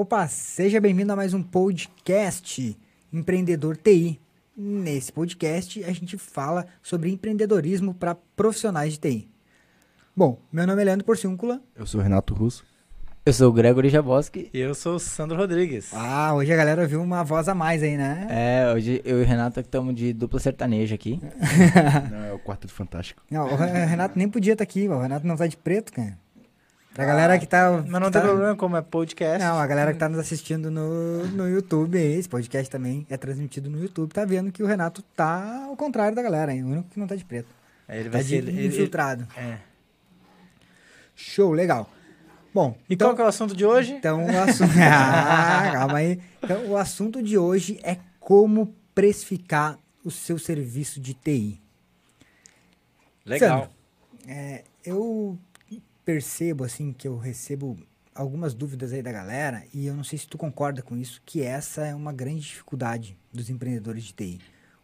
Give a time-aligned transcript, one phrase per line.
[0.00, 2.78] Opa, seja bem-vindo a mais um podcast
[3.12, 4.20] Empreendedor TI.
[4.56, 9.28] Nesse podcast a gente fala sobre empreendedorismo para profissionais de TI.
[10.14, 11.60] Bom, meu nome é Leandro Porciúncula.
[11.74, 12.64] Eu sou o Renato Russo.
[13.26, 14.48] Eu sou o Gregory Jaboski.
[14.54, 15.90] E eu sou o Sandro Rodrigues.
[15.92, 18.28] Ah, hoje a galera viu uma voz a mais aí, né?
[18.30, 21.20] É, hoje eu e o Renato estamos de dupla sertaneja aqui.
[22.08, 23.20] Não, é o Quarteto Fantástico.
[23.28, 26.16] Não, o Renato nem podia estar aqui, o Renato não tá de preto, cara.
[26.98, 27.70] Pra galera que tá.
[27.86, 28.18] Mas não tá...
[28.20, 29.38] tem problema, como é podcast.
[29.38, 33.70] Não, a galera que tá nos assistindo no, no YouTube, esse podcast também é transmitido
[33.70, 36.64] no YouTube, tá vendo que o Renato tá ao contrário da galera, hein?
[36.64, 37.46] O único que não tá de preto.
[37.88, 39.28] Ele Tá vai de ser ele- infiltrado.
[39.36, 39.58] ele- é.
[41.14, 41.88] Show, legal.
[42.52, 43.92] Bom, E então, qual que é o assunto de hoje?
[43.92, 44.72] então o assunto.
[44.82, 46.20] ah, calma aí.
[46.42, 51.60] Então, o assunto de hoje é como precificar o seu serviço de TI.
[53.24, 53.68] Legal.
[54.26, 55.38] É, eu
[56.08, 57.78] percebo, assim, que eu recebo
[58.14, 61.42] algumas dúvidas aí da galera, e eu não sei se tu concorda com isso, que
[61.42, 64.40] essa é uma grande dificuldade dos empreendedores de TI.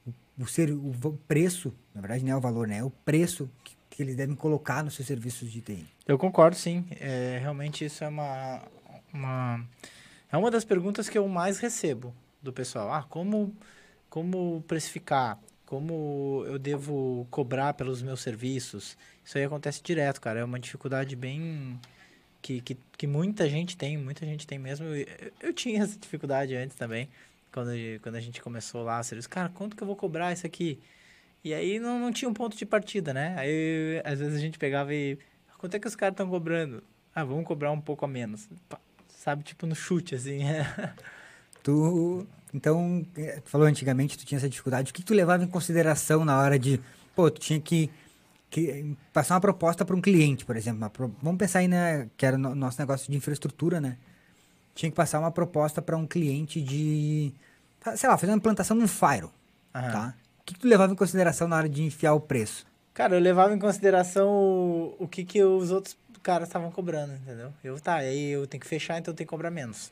[0.07, 2.81] O, o, ser, o preço, na verdade não é o valor, né?
[2.81, 5.87] É o preço que, que eles devem colocar nos seus serviços de TI.
[6.07, 6.85] Eu concordo, sim.
[6.91, 8.61] É, realmente isso é uma,
[9.11, 9.67] uma...
[10.31, 12.93] É uma das perguntas que eu mais recebo do pessoal.
[12.93, 13.57] Ah, como,
[14.11, 15.39] como precificar?
[15.75, 18.97] Como eu devo cobrar pelos meus serviços?
[19.25, 20.39] Isso aí acontece direto, cara.
[20.39, 21.81] É uma dificuldade bem...
[22.41, 24.87] Que, que, que muita gente tem, muita gente tem mesmo.
[24.87, 25.05] Eu,
[25.41, 27.09] eu tinha essa dificuldade antes também,
[27.51, 27.71] quando,
[28.03, 29.29] quando a gente começou lá serviço.
[29.29, 30.79] Cara, quanto que eu vou cobrar isso aqui?
[31.43, 33.35] E aí não, não tinha um ponto de partida, né?
[33.37, 35.19] Aí às vezes a gente pegava e.
[35.59, 36.85] Quanto é que os caras estão cobrando?
[37.13, 38.49] Ah, vamos cobrar um pouco a menos.
[39.09, 40.39] Sabe, tipo no chute, assim.
[41.65, 44.91] Tu, então, eh, tu falou antigamente tu tinha essa dificuldade.
[44.91, 46.81] O que tu levava em consideração na hora de,
[47.15, 47.91] pô, tu tinha que,
[48.49, 50.89] que passar uma proposta para um cliente, por exemplo.
[50.91, 53.97] pro- vamos pensar aí, né, que era o no- nosso negócio de infraestrutura, né?
[54.75, 57.33] Tinha que passar uma proposta para um cliente de,
[57.81, 59.29] fa- sei lá, fazer uma implantação num Fire,
[59.93, 60.15] tá?
[60.41, 62.67] O que, que tu levava em consideração na hora de enfiar o preço?
[62.93, 67.53] Cara, eu levava em consideração o, o que, que os outros caras estavam cobrando, entendeu?
[67.63, 69.91] Eu, tá, aí eu tenho que fechar, então eu tenho que cobrar menos.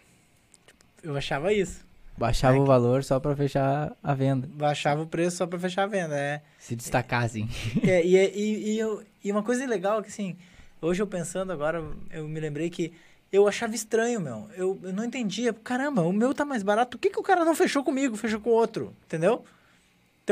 [0.66, 1.84] Tipo, eu achava isso.
[2.16, 4.48] Baixava É o valor só pra fechar a venda.
[4.52, 6.42] Baixava o preço só pra fechar a venda, é.
[6.58, 7.48] Se destacar, assim.
[7.82, 10.36] É, e, e, e, eu- e uma coisa legal é que, assim,
[10.80, 12.92] hoje eu pensando agora, eu me lembrei que
[13.32, 14.46] eu achava estranho, meu.
[14.56, 15.52] Eu, eu não entendia.
[15.54, 16.96] Caramba, o meu tá mais barato.
[16.98, 18.94] Por que, que o cara não fechou comigo, fechou com outro?
[19.06, 19.42] Entendeu?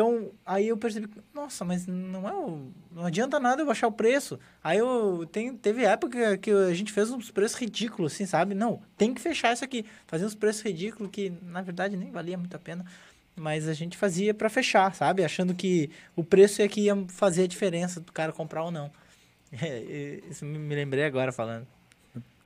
[0.00, 3.92] Então, aí eu percebi, nossa, mas não é o, não adianta nada eu baixar o
[3.92, 4.40] preço.
[4.64, 8.54] Aí eu tem, teve época que a gente fez uns preços ridículos, assim, sabe?
[8.54, 9.84] Não, tem que fechar isso aqui.
[10.06, 12.82] Fazia uns preços ridículos que, na verdade, nem valia muito a pena.
[13.36, 15.22] Mas a gente fazia pra fechar, sabe?
[15.22, 18.90] Achando que o preço é que ia fazer a diferença do cara comprar ou não.
[19.52, 21.66] É, isso me lembrei agora falando.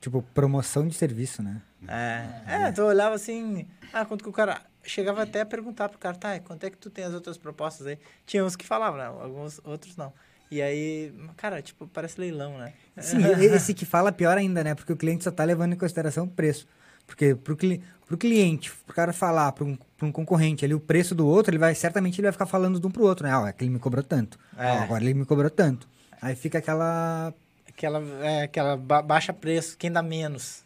[0.00, 1.60] Tipo, promoção de serviço, né?
[1.86, 4.62] É, é, então eu olhava assim, ah, quanto que o cara.
[4.84, 7.86] Chegava até a perguntar pro cara, tá, quanto é que tu tem as outras propostas
[7.86, 7.98] aí?
[8.26, 9.06] Tinha uns que falavam, né?
[9.06, 10.12] Alguns outros não.
[10.50, 12.72] E aí, cara, tipo, parece leilão, né?
[13.00, 14.74] Sim, esse que fala pior ainda, né?
[14.74, 16.66] Porque o cliente só tá levando em consideração o preço.
[17.06, 20.80] Porque pro, cli pro cliente, pro cara falar para um, pra um concorrente ali o
[20.80, 23.36] preço do outro, ele vai, certamente ele vai ficar falando de um pro outro, né?
[23.36, 24.38] Ó, é que ele me cobrou tanto.
[24.56, 24.70] É.
[24.70, 25.88] Ó, agora ele me cobrou tanto.
[26.20, 27.34] Aí fica aquela...
[27.68, 30.63] Aquela, é, aquela ba- baixa preço, quem dá menos,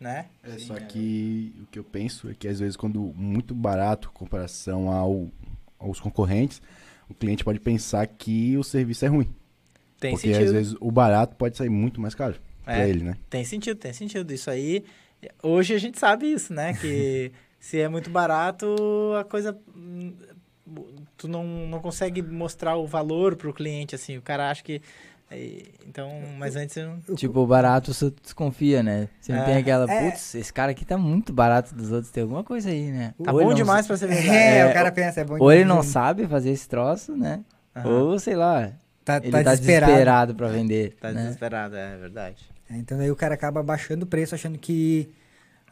[0.00, 0.26] né?
[0.42, 4.16] É, só que o que eu penso é que às vezes quando muito barato em
[4.18, 5.28] comparação ao,
[5.78, 6.60] aos concorrentes,
[7.08, 9.28] o cliente pode pensar que o serviço é ruim.
[9.98, 10.46] Tem porque sentido.
[10.46, 12.88] às vezes o barato pode sair muito mais caro pra É.
[12.88, 13.16] ele, né?
[13.28, 14.32] Tem sentido, tem sentido.
[14.32, 14.82] Isso aí,
[15.42, 16.72] hoje a gente sabe isso, né?
[16.72, 18.66] Que se é muito barato,
[19.20, 19.58] a coisa.
[19.76, 20.14] hum,
[21.16, 24.16] Tu não, não consegue mostrar o valor pro cliente, assim.
[24.16, 24.80] O cara acha que.
[25.30, 27.14] É, Então, mas antes eu não.
[27.16, 29.08] Tipo, barato você desconfia, né?
[29.20, 29.44] Você não É.
[29.44, 30.02] tem aquela, É.
[30.04, 33.14] putz, esse cara aqui tá muito barato dos outros, tem alguma coisa aí, né?
[33.22, 34.28] Tá Ou bom não demais pra ser verdade.
[34.36, 37.44] É, É, o cara pensa, é bom Ou ele não sabe fazer esse troço, né?
[37.74, 37.88] Aham.
[37.88, 38.72] Ou, sei lá,
[39.04, 39.92] Tá, ele tá tá, desesperado.
[39.92, 41.22] desesperado pra vender, Tá né?
[41.22, 42.44] desesperado, é verdade.
[42.68, 45.10] É, Então daí o cara acaba baixando o preço, achando que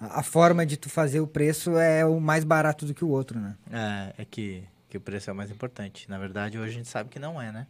[0.01, 3.09] a, a forma de tu fazer o preço é o mais barato do que o
[3.09, 3.55] outro, né?
[3.71, 6.09] É, é que, que o preço é o mais importante.
[6.09, 7.67] Na verdade, hoje a gente sabe que não é, né?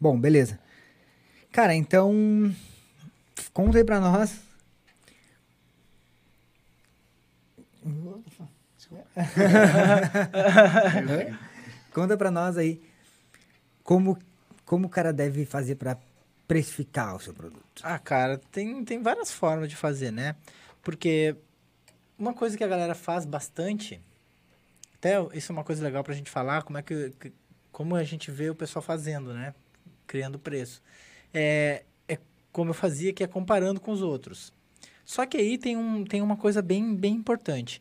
[0.00, 0.58] Bom, beleza.
[1.52, 2.54] Cara, então.
[3.52, 4.40] Conta aí pra nós.
[11.92, 12.80] Conta pra nós aí
[13.82, 14.16] como,
[14.64, 15.98] como o cara deve fazer pra
[16.46, 17.82] precificar o seu produto.
[17.82, 20.36] Ah, cara, tem, tem várias formas de fazer, né?
[20.82, 21.36] Porque
[22.18, 24.00] uma coisa que a galera faz bastante,
[24.94, 27.12] até isso é uma coisa legal pra gente falar, como é que,
[27.72, 29.54] como a gente vê o pessoal fazendo, né?
[30.10, 30.82] Criando preço.
[31.32, 32.18] É, é
[32.50, 34.52] como eu fazia, que é comparando com os outros.
[35.04, 37.80] Só que aí tem, um, tem uma coisa bem, bem importante.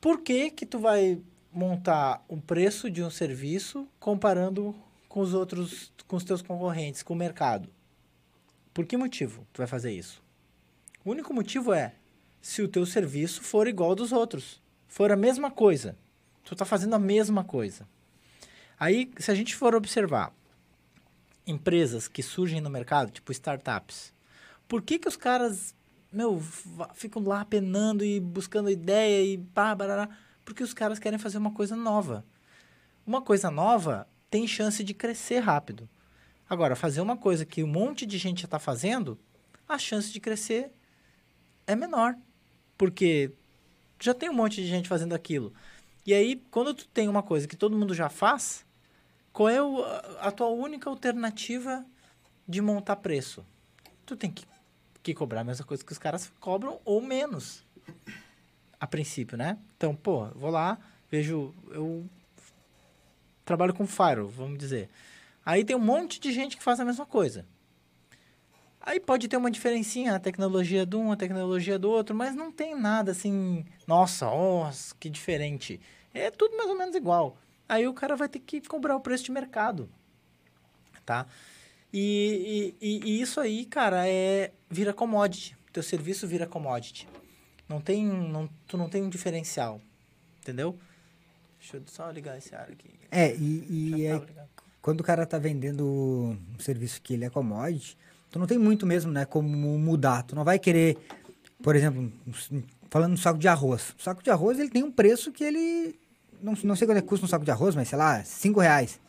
[0.00, 1.20] Por que que tu vai
[1.52, 4.76] montar o preço de um serviço comparando
[5.08, 7.68] com os outros, com os teus concorrentes, com o mercado?
[8.72, 10.22] Por que motivo tu vai fazer isso?
[11.04, 11.96] O único motivo é
[12.40, 15.98] se o teu serviço for igual ao dos outros, for a mesma coisa.
[16.44, 17.88] Tu está fazendo a mesma coisa.
[18.78, 20.32] Aí, se a gente for observar
[21.46, 24.12] empresas que surgem no mercado, tipo startups,
[24.68, 25.74] por que que os caras,
[26.10, 26.40] meu,
[26.94, 30.08] ficam lá penando e buscando ideia e pá, barará?
[30.44, 32.24] Porque os caras querem fazer uma coisa nova.
[33.06, 35.88] Uma coisa nova tem chance de crescer rápido.
[36.48, 39.18] Agora, fazer uma coisa que um monte de gente já está fazendo,
[39.68, 40.70] a chance de crescer
[41.66, 42.16] é menor.
[42.76, 43.32] Porque
[44.00, 45.52] já tem um monte de gente fazendo aquilo.
[46.04, 48.66] E aí, quando tu tem uma coisa que todo mundo já faz,
[49.32, 49.82] qual é o-
[50.20, 51.84] a tua única alternativa
[52.46, 53.44] de montar preço?
[54.04, 54.44] Tu tem que,
[55.02, 57.64] que cobrar a mesma coisa que os caras cobram ou menos.
[58.78, 59.58] A princípio, né?
[59.76, 60.76] Então, pô, vou lá,
[61.10, 61.54] vejo.
[61.70, 62.04] Eu
[63.44, 64.88] trabalho com Firewall, vamos dizer.
[65.44, 67.46] Aí tem um monte de gente que faz a mesma coisa.
[68.80, 72.50] Aí pode ter uma diferencinha, a tecnologia de um, a tecnologia do outro, mas não
[72.50, 75.80] tem nada assim, nossa, nossa, que diferente.
[76.12, 77.36] É tudo mais ou menos igual.
[77.72, 79.88] Aí o cara vai ter que cobrar o preço de mercado,
[81.06, 81.26] tá?
[81.90, 85.56] E, e, e- isso aí, cara, é vira commodity.
[85.72, 87.08] Teu serviço vira commodity.
[87.66, 89.80] Não tem, não, tu não tem um diferencial,
[90.42, 90.78] entendeu?
[91.58, 92.90] Deixa eu só ligar esse ar aqui.
[93.10, 94.20] É, e, e é-
[94.82, 97.96] quando o cara tá vendendo um serviço que ele é commodity,
[98.30, 100.24] tu não tem muito mesmo, né, como mudar.
[100.24, 100.98] Tu não vai querer,
[101.62, 102.12] por exemplo,
[102.90, 103.94] falando no saco de arroz.
[103.98, 105.98] O saco de arroz, ele tem um preço que ele...
[106.42, 108.60] Não, não sei quanto é que custa um saco de arroz, mas sei lá, cinco
[108.60, 109.00] reais.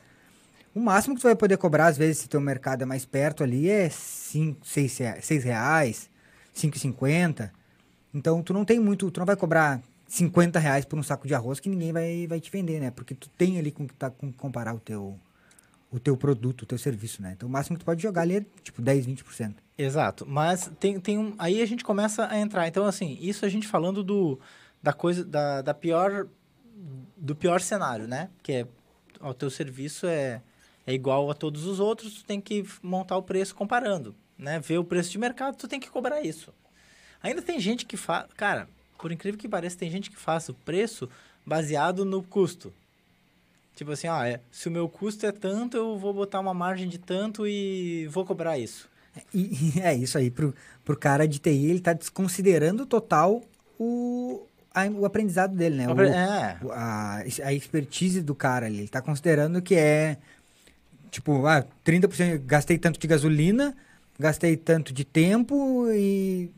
[0.76, 3.44] O máximo que tu vai poder cobrar, às vezes, se teu mercado é mais perto
[3.44, 6.10] ali, é 5, 6 reais, seis reais
[6.56, 7.52] 5,50.
[8.14, 11.34] Então, tu não tem muito, tu não vai cobrar 50 reais por um saco de
[11.34, 12.92] arroz que ninguém vai, vai te vender, né?
[12.92, 15.20] Porque tu tem ali com que tá, com comparar o teu,
[15.92, 17.34] o teu produto, o teu serviço, né?
[17.36, 19.56] Então, o máximo que tu pode jogar ali é, tipo, 10, 20%.
[19.76, 22.68] Exato, mas tem, tem um, aí a gente começa a entrar.
[22.68, 24.40] Então, assim, isso a gente falando do,
[24.82, 26.28] da coisa, da, da pior,
[27.16, 28.30] do pior cenário, né?
[28.42, 28.68] Que é,
[29.22, 30.42] o teu serviço é,
[30.86, 34.60] é igual a todos os outros, tu tem que montar o preço comparando, né?
[34.60, 36.54] Ver o preço de mercado, tu tem que cobrar isso.
[37.22, 38.68] Ainda tem gente que faz, cara,
[38.98, 41.10] por incrível que pareça, tem gente que faz o preço
[41.46, 42.74] baseado no custo.
[43.76, 46.88] Tipo assim, ó, é, se o meu custo é tanto, eu vou botar uma margem
[46.88, 48.90] de tanto e vou cobrar isso.
[49.34, 50.54] E, e é isso aí, pro,
[50.84, 53.42] pro cara de TI, ele tá desconsiderando total
[53.80, 55.88] o, a- o aprendizado dele, né?
[55.90, 56.58] O, É.
[56.72, 58.80] a, a expertise do cara ali.
[58.80, 60.18] Ele tá considerando que é,
[61.12, 63.76] tipo, ah, 30%, gastei tanto de gasolina,
[64.20, 66.50] gastei tanto de tempo e...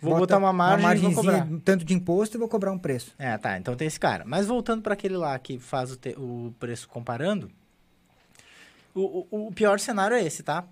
[0.00, 1.60] Vou bota botar uma margem e vou margenzinha, cobrar.
[1.64, 3.14] tanto de imposto e vou cobrar um preço.
[3.18, 3.56] É, tá.
[3.56, 4.22] Então tem esse cara.
[4.26, 7.50] Mas voltando para aquele lá que faz o, te- o preço comparando,
[8.94, 10.64] o, o, o pior cenário é esse, tá?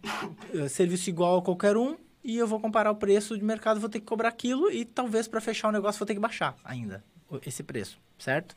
[0.55, 3.89] Eh, Serviço igual a qualquer um e eu vou comparar o preço de mercado, vou
[3.89, 7.05] ter que cobrar aquilo e talvez para fechar o negócio vou ter que baixar ainda
[7.47, 8.55] esse preço, certo?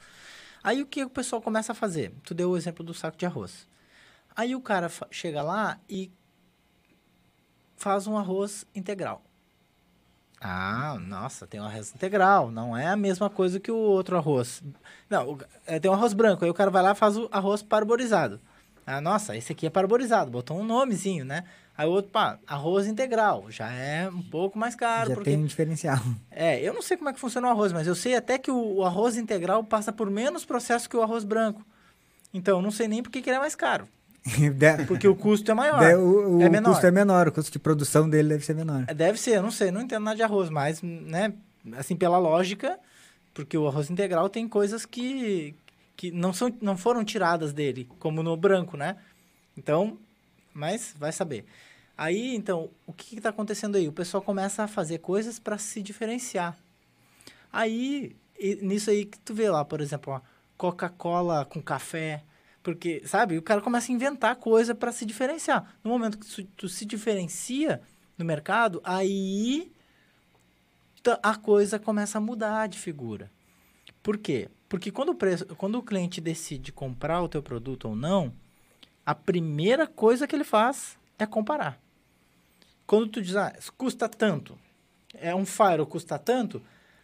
[0.64, 2.12] Aí o que o pessoal começa a fazer?
[2.24, 3.68] Tu deu o exemplo do saco de arroz.
[4.36, 6.12] Aí o cara chega lá e
[7.78, 9.24] faz um arroz integral.
[10.42, 12.52] Ah, nossa, tem um arroz integral.
[12.52, 14.62] Não é a mesma coisa que o outro arroz.
[15.10, 16.44] Não, é, tem um arroz branco.
[16.44, 18.42] Aí o cara vai lá e faz o arroz parborizado.
[18.86, 20.30] Ah, nossa, esse aqui é parborizado.
[20.30, 21.46] Botou um nomezinho, né?
[21.78, 23.46] Aí o outro, pá, arroz integral.
[23.50, 25.10] Já é um pouco mais caro.
[25.10, 25.30] Já porque...
[25.32, 26.00] tem um diferencial.
[26.32, 28.52] É, eu não sei como é que funciona o arroz, mas eu sei até que
[28.52, 31.66] o, o arroz integral passa por menos processo que o arroz branco.
[32.34, 33.88] Então, eu não sei nem por que ele é mais caro.
[34.88, 35.80] Porque o custo é maior.
[35.80, 36.72] de- o o é menor.
[36.72, 38.84] custo é menor, o custo de produção dele deve ser menor.
[38.88, 41.32] É, Deve ser, eu não sei, não entendo nada de arroz, mas, né,
[41.78, 42.78] assim, pela lógica,
[43.34, 45.56] porque o arroz integral tem coisas que,
[45.96, 48.98] que não, são, não foram tiradas dele, como no branco, né?
[49.56, 49.98] Então,
[50.56, 51.46] mas vai saber.
[51.98, 53.88] Aí, então, o que está acontecendo aí?
[53.88, 56.58] O pessoal começa a fazer coisas para se diferenciar.
[57.52, 58.16] Aí,
[58.62, 60.22] nisso aí que tu vê lá, por exemplo,
[60.58, 62.24] Coca-Cola com café,
[62.64, 65.78] porque, sabe, o cara começa a inventar coisa para se diferenciar.
[65.84, 67.82] No momento que tu, tu se diferencia
[68.18, 69.72] no mercado, aí
[71.22, 73.30] a coisa começa a mudar de figura.
[74.02, 74.50] Por quê?
[74.68, 78.34] Porque quando o, preço, quando o cliente decide comprar o teu produto ou não,
[79.06, 81.80] a primeira coisa que ele faz é comparar.
[82.88, 84.58] Quando tu diz, ah, custa tanto,
[85.14, 86.62] é um Fire custa tanto,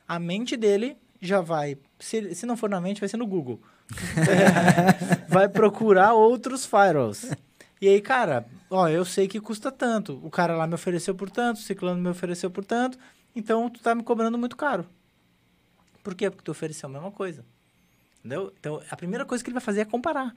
[0.08, 3.62] a mente dele já vai, se, se não for na mente, vai ser no Google.
[5.28, 7.32] vai procurar outros firewalls.
[7.80, 10.20] E aí, cara, ó, eu sei que custa tanto.
[10.24, 12.98] O cara lá me ofereceu por tanto, o ciclano me ofereceu por tanto.
[13.36, 14.86] então tu tá me cobrando muito caro.
[16.04, 16.30] Por quê?
[16.30, 17.44] Porque tu ofereceu a mesma coisa.
[18.20, 18.54] Entendeu?
[18.60, 20.34] Então, a primeira coisa que ele vai fazer é comparar.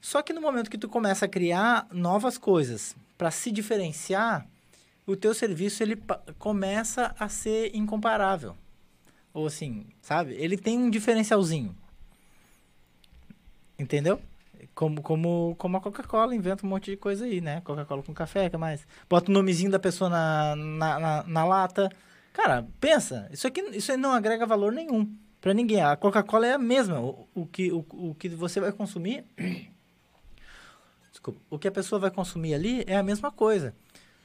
[0.00, 4.46] Só que no momento que tu começa a criar novas coisas para se diferenciar,
[5.06, 6.00] o teu serviço ele
[6.38, 8.56] começa a ser incomparável.
[9.32, 10.34] Ou assim, sabe?
[10.34, 11.76] Ele tem um diferencialzinho.
[13.78, 14.20] Entendeu?
[14.74, 17.60] Como, como, como a Coca-Cola inventa um monte de coisa aí, né?
[17.62, 18.86] Coca-Cola com café, que mais?
[19.08, 21.90] Bota o nomezinho da pessoa na, na, na, na lata.
[22.32, 25.10] Cara, pensa, isso aqui isso aí não agrega valor nenhum
[25.40, 25.80] para ninguém.
[25.80, 27.00] A Coca-Cola é a mesma.
[27.00, 29.24] O, o, que, o, o que você vai consumir.
[31.16, 31.40] Desculpa.
[31.48, 33.74] O que a pessoa vai consumir ali é a mesma coisa.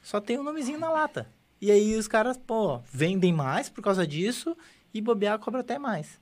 [0.01, 1.25] Só tem o nomezinho na lata.
[1.61, 4.57] E aí os caras, pô, vendem mais por causa disso
[4.93, 6.19] e bobear cobra até mais.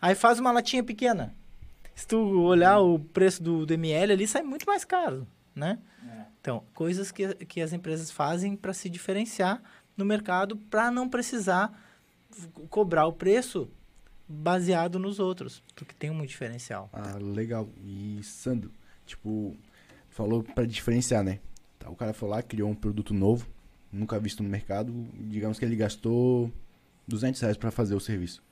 [0.00, 1.34] Aí faz uma latinha pequena.
[1.96, 5.80] Se tu olhar o preço do, do ML ali, sai muito mais caro, né?
[6.40, 9.60] Então, coisas que, que as empresas fazem para se diferenciar
[9.96, 11.72] no mercado para não precisar
[12.68, 13.68] cobrar o preço
[14.28, 16.88] baseado nos outros, porque tem um diferencial.
[16.92, 17.68] Ah, legal.
[17.82, 18.70] E Sandro,
[19.06, 19.56] tipo,
[20.14, 21.40] falou pra diferenciar, né?
[21.78, 23.46] Tá, o cara foi lá, criou um produto novo,
[23.92, 24.94] nunca visto no mercado.
[25.14, 26.50] Digamos que ele gastou
[27.06, 28.42] 200 reais pra fazer o serviço.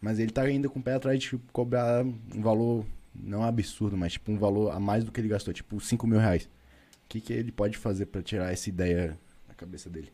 [0.00, 2.84] Mas ele tá ainda com o pé atrás de tipo, cobrar um valor,
[3.14, 6.18] não absurdo, mas tipo um valor a mais do que ele gastou, tipo 5 mil
[6.18, 6.44] reais.
[6.44, 10.12] O que, que ele pode fazer pra tirar essa ideia da cabeça dele?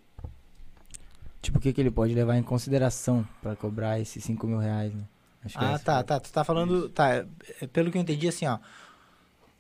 [1.43, 4.95] Tipo, o que, que ele pode levar em consideração pra cobrar esses 5 mil reais,
[4.95, 5.03] né?
[5.45, 6.21] Acho que Ah, essa tá, tá.
[6.21, 6.89] Tu tá falando.
[6.89, 7.27] Tá,
[7.61, 8.59] é, pelo que eu entendi, assim, ó.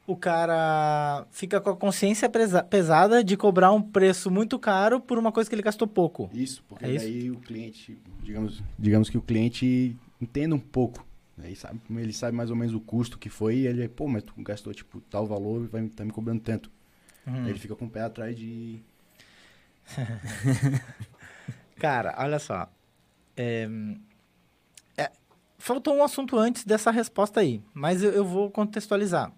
[0.06, 2.28] O cara fica com a consciência
[2.68, 6.28] pesada de cobrar um preço muito caro por uma coisa que ele gastou pouco.
[6.34, 7.04] Isso, porque É isso?
[7.06, 11.06] daí o cliente, digamos, digamos que o cliente entenda um pouco.
[11.38, 11.46] né?
[11.46, 14.22] Ele sabe, ele sabe mais ou menos o custo que foi e ele, pô, mas
[14.22, 16.70] tu gastou tipo tal valor e vai tá me cobrando tanto.
[17.26, 18.80] Aí ele fica com o pé atrás de.
[21.76, 22.68] Cara, olha só.
[23.36, 23.68] É,
[24.96, 25.10] é,
[25.58, 29.32] faltou um assunto antes dessa resposta aí, mas eu, eu vou contextualizar.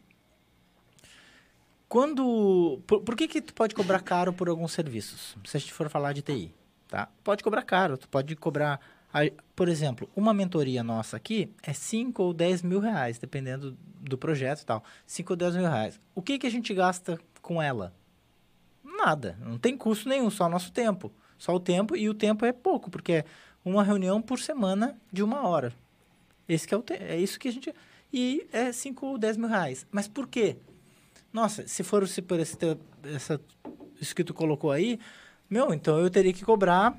[1.89, 2.81] Quando.
[2.87, 5.37] Por, por que, que tu pode cobrar caro por alguns serviços?
[5.45, 6.53] Se a gente for falar de TI,
[6.89, 7.09] tá?
[7.23, 8.81] Pode cobrar caro, tu pode cobrar.
[9.55, 14.61] Por exemplo, uma mentoria nossa aqui é 5 ou 10 mil reais, dependendo do projeto
[14.61, 14.85] e tal.
[15.07, 15.99] 5 ou 10 mil reais.
[16.15, 17.95] O que, que a gente gasta com ela?
[18.85, 19.39] Nada.
[19.41, 21.11] Não tem custo nenhum, só nosso tempo.
[21.39, 23.25] Só o tempo, e o tempo é pouco, porque é
[23.65, 25.73] uma reunião por semana de uma hora.
[26.49, 27.75] Esse é, o te- é isso que a gente...
[28.13, 29.87] E é 5 ou 10 mil reais.
[29.91, 30.57] Mas por quê?
[31.37, 32.57] Nossa, se for se por esse
[33.15, 33.39] essa,
[34.01, 34.99] isso que tu colocou aí,
[35.51, 36.99] meu, então eu teria que cobrar,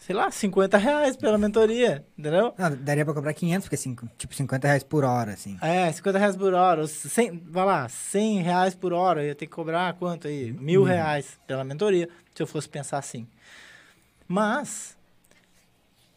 [0.00, 2.52] sei lá, 50 reais pela mentoria, entendeu?
[2.58, 5.56] Não, daria pra cobrar 500, porque assim, tipo 50 reais por hora, assim.
[5.62, 9.34] É, 50 reais por hora, ou 100, vai lá, 100 reais por hora, eu ia
[9.34, 10.52] ter que cobrar quanto aí?
[10.52, 13.26] Mil reais pela mentoria, se eu fosse pensar assim.
[14.28, 14.94] Mas,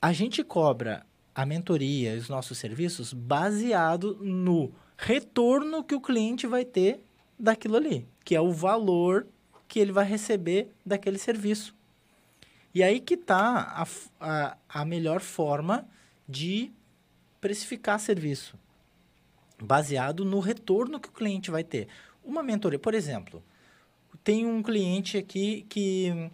[0.01, 6.45] a gente cobra a mentoria e os nossos serviços baseado no retorno que o cliente
[6.45, 7.01] vai ter
[7.41, 9.27] daquilo ali, que é o valor
[9.67, 11.75] que ele vai receber daquele serviço.
[12.74, 13.88] E aí que está a,
[14.19, 15.88] a, a melhor forma
[16.27, 16.71] de
[17.41, 18.57] precificar serviço
[19.62, 21.88] baseado no retorno que o cliente vai ter.
[22.24, 23.43] Uma mentoria, por exemplo,
[24.24, 26.31] tem um cliente aqui que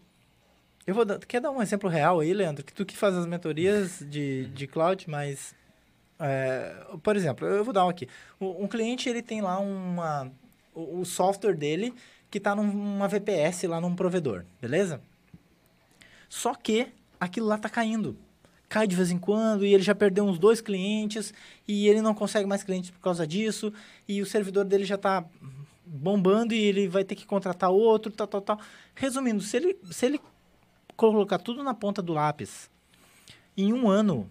[0.85, 2.63] eu vou dar, quer dar um exemplo real aí, Leandro?
[2.63, 5.53] Que tu que faz as mentorias de, de cloud, mas
[6.19, 8.07] é, por exemplo, eu vou dar um aqui.
[8.39, 10.31] Um cliente ele tem lá uma
[10.77, 11.93] o, software dele
[12.29, 15.01] que está numa VPS lá num provedor, beleza?
[16.29, 16.87] Só que
[17.19, 18.17] aquilo lá tá caindo.
[18.69, 21.33] Cai de vez em quando e ele já perdeu uns dois clientes
[21.65, 23.71] e ele não consegue mais clientes por causa disso
[24.07, 25.23] e o servidor dele já tá
[25.85, 28.59] bombando e ele vai ter que contratar outro, tal, tal, tal.
[28.93, 30.19] Resumindo, se ele, se ele
[30.97, 32.69] colocar tudo na ponta do lápis,
[33.55, 34.29] em um ano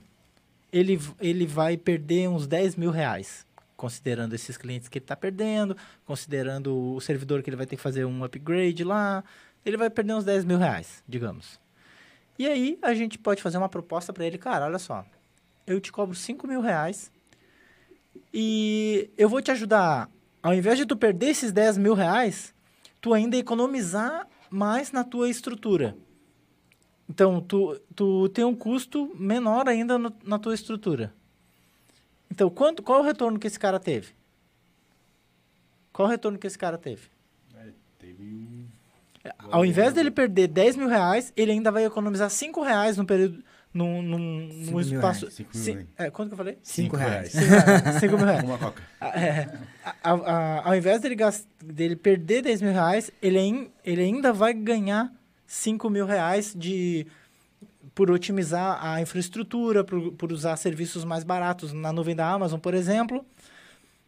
[0.71, 3.46] ele, ele vai perder uns 10 mil reais,
[3.76, 7.83] considerando esses clientes que ele está perdendo, considerando o servidor que ele vai ter que
[7.83, 9.23] fazer um upgrade lá,
[9.64, 11.61] ele vai perder uns 10 mil reais, digamos.
[12.38, 15.04] E aí a gente pode fazer uma proposta para ele, cara, olha só,
[15.66, 17.11] eu te cobro 5 mil reais
[18.33, 20.11] e eu vou te ajudar,
[20.42, 22.54] ao invés de tu perder esses 10 mil reais,
[23.00, 25.97] tu ainda economizar mais na tua estrutura.
[27.09, 31.14] Então, tu, tu tem um custo menor ainda no- na tua estrutura.
[32.30, 34.09] Então, quanto, qual é o retorno que esse cara teve?
[35.92, 37.02] Qual é o retorno que esse cara teve?
[37.99, 38.66] Teve um.
[39.50, 43.42] Ao invés dele perder 10 mil reais, ele ainda vai economizar 5 reais no período.
[43.75, 44.18] Num, num,
[44.49, 45.26] num espaço.
[45.26, 45.88] reais, mil reais.
[45.99, 46.59] é, quanto que eu falei?
[46.62, 47.33] 5 reais.
[48.00, 48.42] 5 mil reais.
[48.45, 48.83] Uma coca.
[49.02, 49.49] É,
[49.85, 54.33] a- a- a- ao invés dele, gas- dele perder 10 mil reais, ele, ele ainda
[54.33, 55.12] vai ganhar
[55.47, 57.06] 5 mil reais de,
[57.97, 62.75] por otimizar a infraestrutura, por, por usar serviços mais baratos na nuvem da Amazon, por
[62.75, 63.25] exemplo.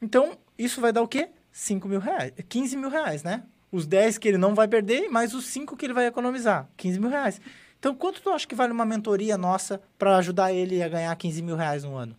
[0.01, 1.31] Então, isso vai dar o quê?
[1.51, 3.45] 5 mil reais, 15 mil reais, né?
[3.73, 7.01] Os 10 que ele não vai perder, mais os 5 que ele vai economizar, 15
[7.01, 7.41] mil reais.
[7.79, 11.41] Então, quanto tu acha que vale uma mentoria nossa para ajudar ele a ganhar 15
[11.41, 12.15] mil reais no ano?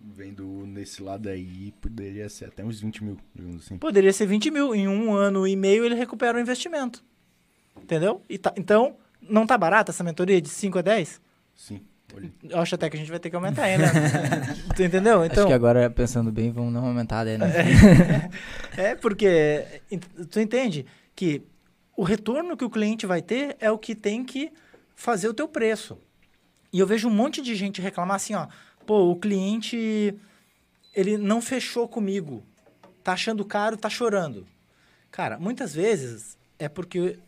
[0.00, 3.78] Vendo nesse lado aí, poderia ser até uns 20 mil, digamos assim.
[3.78, 4.74] Poderia ser 20 mil.
[4.76, 7.02] Em um ano e meio ele recupera o investimento.
[7.76, 8.22] Entendeu?
[8.40, 8.96] Tá- então,
[9.28, 11.20] não tá barata essa mentoria de 5 a 10?
[11.54, 11.80] Sim.
[12.48, 13.86] Eu acho até que a gente vai ter que aumentar ainda.
[14.76, 15.24] tu entendeu?
[15.24, 18.30] Então, Acho que agora, pensando bem, vamos dar uma aumentada aí, né?
[18.76, 21.42] é porque ent- tu entende que
[21.96, 24.52] o retorno que o cliente vai ter é o que tem que
[24.94, 25.98] fazer o teu preço.
[26.72, 28.46] E eu vejo um monte de gente reclamar assim, ó,
[28.86, 30.14] pô, o cliente
[30.94, 32.44] ele não fechou comigo.
[33.02, 34.46] Tá achando caro, tá chorando.
[35.10, 37.18] Cara, muitas vezes é porque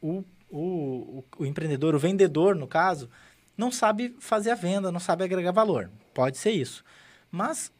[0.00, 3.08] o, o, o, o empreendedor, o vendedor, no caso,
[3.56, 5.90] não sabe fazer a venda, não sabe agregar valor.
[6.12, 6.84] Pode ser isso.
[7.30, 7.72] Mas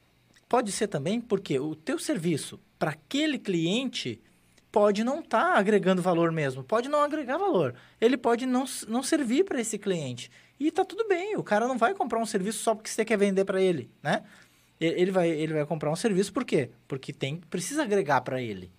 [0.48, 4.20] pode ser também porque o teu serviço para aquele cliente
[4.72, 7.74] pode não estar agregando valor mesmo, pode não agregar valor.
[8.00, 10.30] Ele pode não, não servir para esse cliente.
[10.58, 13.18] E tá tudo bem, o cara não vai comprar um serviço só porque você quer
[13.18, 14.22] vender para ele, né?
[14.80, 16.70] Ele vai, ele vai comprar um serviço por quê?
[16.88, 18.70] Porque tem, precisa agregar para ele.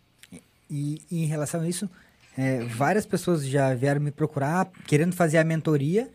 [0.69, 1.89] E, e em relação a isso,
[2.37, 6.09] é, várias pessoas já vieram me procurar querendo fazer a mentoria.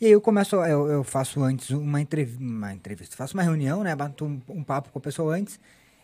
[0.00, 2.00] E aí eu começo, eu, eu faço antes uma,
[2.38, 3.94] uma entrevista, faço uma reunião, né?
[3.94, 5.60] Bato um, um papo com a pessoa antes.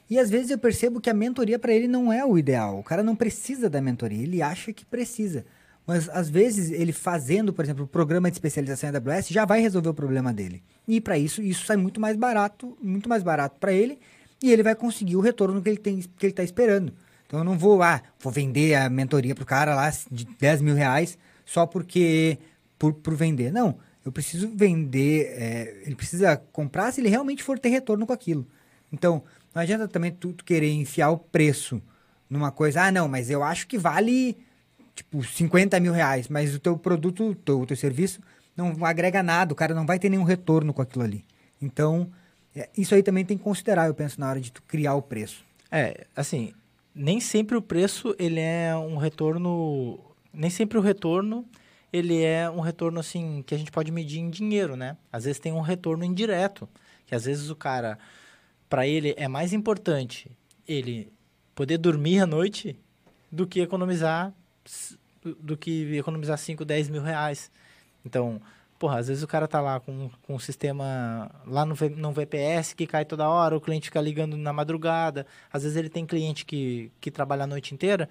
[0.09, 2.79] E às vezes eu percebo que a mentoria para ele não é o ideal.
[2.79, 5.45] O cara não precisa da mentoria, ele acha que precisa.
[5.87, 9.89] Mas às vezes ele fazendo, por exemplo, o programa de especialização AWS já vai resolver
[9.89, 10.63] o problema dele.
[10.87, 13.99] E para isso, isso sai muito mais barato, muito mais barato para ele,
[14.43, 16.93] e ele vai conseguir o retorno que ele tem, que ele está esperando.
[17.27, 20.75] Então eu não vou, ah, vou vender a mentoria pro cara lá de 10 mil
[20.75, 22.39] reais só porque
[22.79, 23.53] por, por vender.
[23.53, 28.13] Não, eu preciso vender, é, ele precisa comprar se ele realmente for ter retorno com
[28.13, 28.47] aquilo.
[28.93, 29.23] Então,
[29.55, 31.83] não adianta também tu, tu querer enfiar o preço
[32.31, 34.37] numa coisa, ah, não, mas eu acho que vale
[34.95, 38.21] tipo 50 mil reais, mas o teu produto, o teu, o teu serviço
[38.57, 41.25] não agrega nada, o cara não vai ter nenhum retorno com aquilo ali.
[41.61, 42.11] Então,
[42.55, 45.03] é, isso aí também tem que considerar, eu penso, na hora de tu criar o
[45.03, 45.45] preço.
[45.71, 46.55] É, assim,
[46.97, 50.01] nem sempre o preço ele é um retorno,
[50.33, 51.47] nem sempre o retorno
[51.93, 54.97] ele é um retorno assim que a gente pode medir em dinheiro, né?
[55.13, 56.69] Às vezes tem um retorno indireto,
[57.07, 57.99] que às vezes o cara
[58.69, 60.31] para ele é mais importante
[60.67, 61.13] ele
[61.55, 62.79] poder dormir à noite
[63.31, 64.35] do que economizar
[65.41, 67.51] do que economizar 5, 10 mil reais.
[68.05, 68.41] Então,
[68.79, 72.75] porra, às vezes o cara tá lá com, com um sistema lá no, no VPS
[72.75, 75.27] que cai toda hora, o cliente fica ligando na madrugada.
[75.53, 78.09] Às vezes ele tem cliente que, que trabalha a noite inteira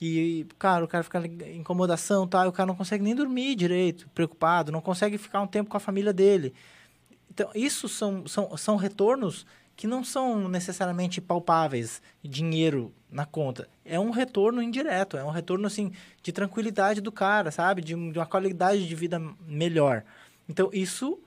[0.00, 2.44] e, cara, o cara fica em incomodação, tá?
[2.44, 5.76] E o cara não consegue nem dormir direito, preocupado, não consegue ficar um tempo com
[5.76, 6.52] a família dele.
[7.30, 9.46] Então, isso são, são, são retornos
[9.76, 13.68] que não são necessariamente palpáveis, dinheiro na conta.
[13.84, 17.82] É um retorno indireto, é um retorno, assim, de tranquilidade do cara, sabe?
[17.82, 20.02] De, de uma qualidade de vida melhor.
[20.48, 21.18] Então, isso,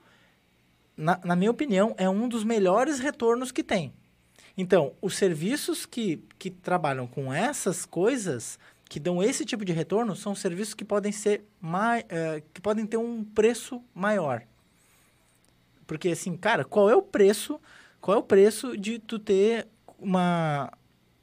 [0.98, 3.94] na, na minha opinião, é um dos melhores retornos que tem.
[4.58, 8.58] Então, os serviços que, que trabalham com essas coisas,
[8.90, 12.86] que dão esse tipo de retorno, são serviços que podem ser mai, eh, que podem
[12.86, 14.42] ter um preço maior.
[15.86, 17.60] Porque assim, cara, qual é o preço?
[18.02, 20.72] Qual é o preço de tu ter uma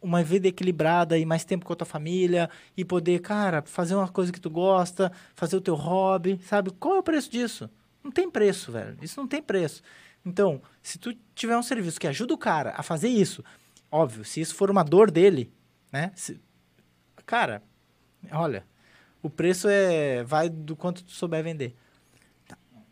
[0.02, 4.06] uma vida equilibrada e mais tempo com a tua família e poder, cara, fazer uma
[4.06, 6.70] coisa que tu gosta, fazer o teu hobby, sabe?
[6.70, 7.68] Qual é o preço disso?
[8.04, 8.96] Não tem preço, velho.
[9.02, 9.82] Isso não tem preço.
[10.24, 13.42] Então, se tu tiver um serviço que ajuda o cara a fazer isso,
[13.90, 15.52] óbvio, se isso for uma dor dele,
[15.90, 16.12] né?
[16.14, 16.40] Se-
[17.24, 17.60] cara,
[18.30, 18.64] olha,
[19.22, 21.74] o preço é vai do quanto tu souber vender.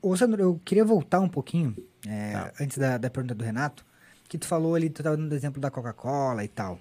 [0.02, 2.52] Ô, Sandro, eu queria voltar um pouquinho, é, Tá.
[2.60, 3.84] antes da, da pergunta do Renato,
[4.28, 6.78] que tu falou ali, tu estava dando o exemplo da Coca-Cola e tal.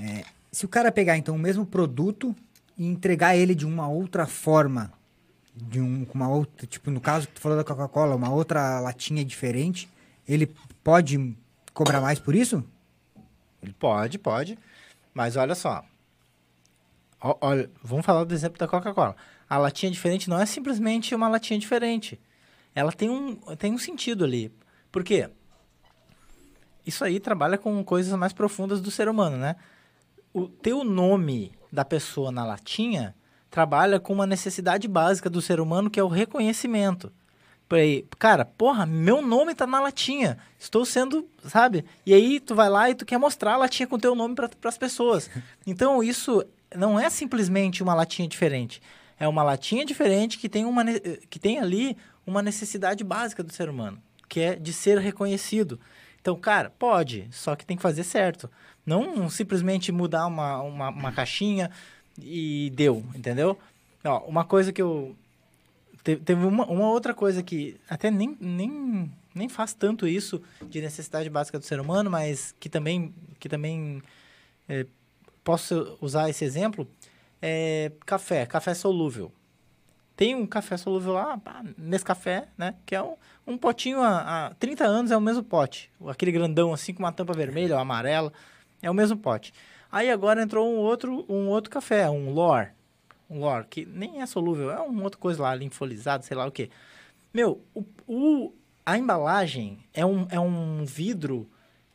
[0.00, 2.34] É, se o cara pegar, então, o mesmo produto
[2.76, 4.92] e entregar ele de uma outra forma,
[5.54, 9.24] de um, uma outra, tipo, no caso que tu falou da Coca-Cola, uma outra latinha
[9.24, 9.88] diferente,
[10.28, 11.34] ele pode
[11.72, 12.62] cobrar mais por isso?
[13.78, 14.58] Pode, pode.
[15.14, 15.84] Mas olha só.
[17.20, 19.16] Olha, vamos falar do exemplo da Coca-Cola.
[19.48, 22.20] A latinha diferente não é simplesmente uma latinha diferente.
[22.76, 24.52] Ela tem um, tem um sentido ali.
[24.92, 25.30] Por quê?
[26.86, 29.56] Isso aí trabalha com coisas mais profundas do ser humano, né?
[30.30, 33.14] O teu nome da pessoa na latinha
[33.50, 37.10] trabalha com uma necessidade básica do ser humano que é o reconhecimento.
[37.70, 40.36] Aí, cara, porra, meu nome tá na latinha.
[40.58, 41.82] Estou sendo, sabe?
[42.04, 44.50] E aí tu vai lá e tu quer mostrar a latinha com teu nome para
[44.64, 45.30] as pessoas.
[45.66, 46.44] Então isso
[46.76, 48.82] não é simplesmente uma latinha diferente.
[49.18, 50.84] É uma latinha diferente que tem, uma,
[51.30, 55.78] que tem ali uma necessidade básica do ser humano, que é de ser reconhecido.
[56.20, 58.50] Então, cara, pode, só que tem que fazer certo.
[58.84, 61.70] Não simplesmente mudar uma, uma, uma caixinha
[62.20, 63.56] e deu, entendeu?
[64.04, 65.16] Ó, uma coisa que eu.
[66.02, 70.80] te- Teve uma, uma outra coisa que até nem, nem, nem faz tanto isso de
[70.80, 74.02] necessidade básica do ser humano, mas que também, que também
[74.68, 74.84] é,
[75.44, 76.88] posso usar esse exemplo,
[77.40, 79.30] é café, café solúvel.
[80.16, 81.38] Tem um café solúvel lá,
[81.76, 82.74] nesse café, né?
[82.86, 83.14] Que é um,
[83.46, 85.90] um potinho há, há 30 anos, é o mesmo pote.
[86.06, 88.32] Aquele grandão assim, com uma tampa vermelha ou amarela,
[88.80, 89.52] é o mesmo pote.
[89.92, 92.68] Aí agora entrou um outro, um outro café, um Lor.
[93.28, 96.50] Um Lor, que nem é solúvel, é uma outra coisa lá, linfolizado, sei lá o
[96.50, 96.70] quê.
[97.34, 98.54] Meu, o, o-
[98.86, 101.46] a embalagem é um, é um vidro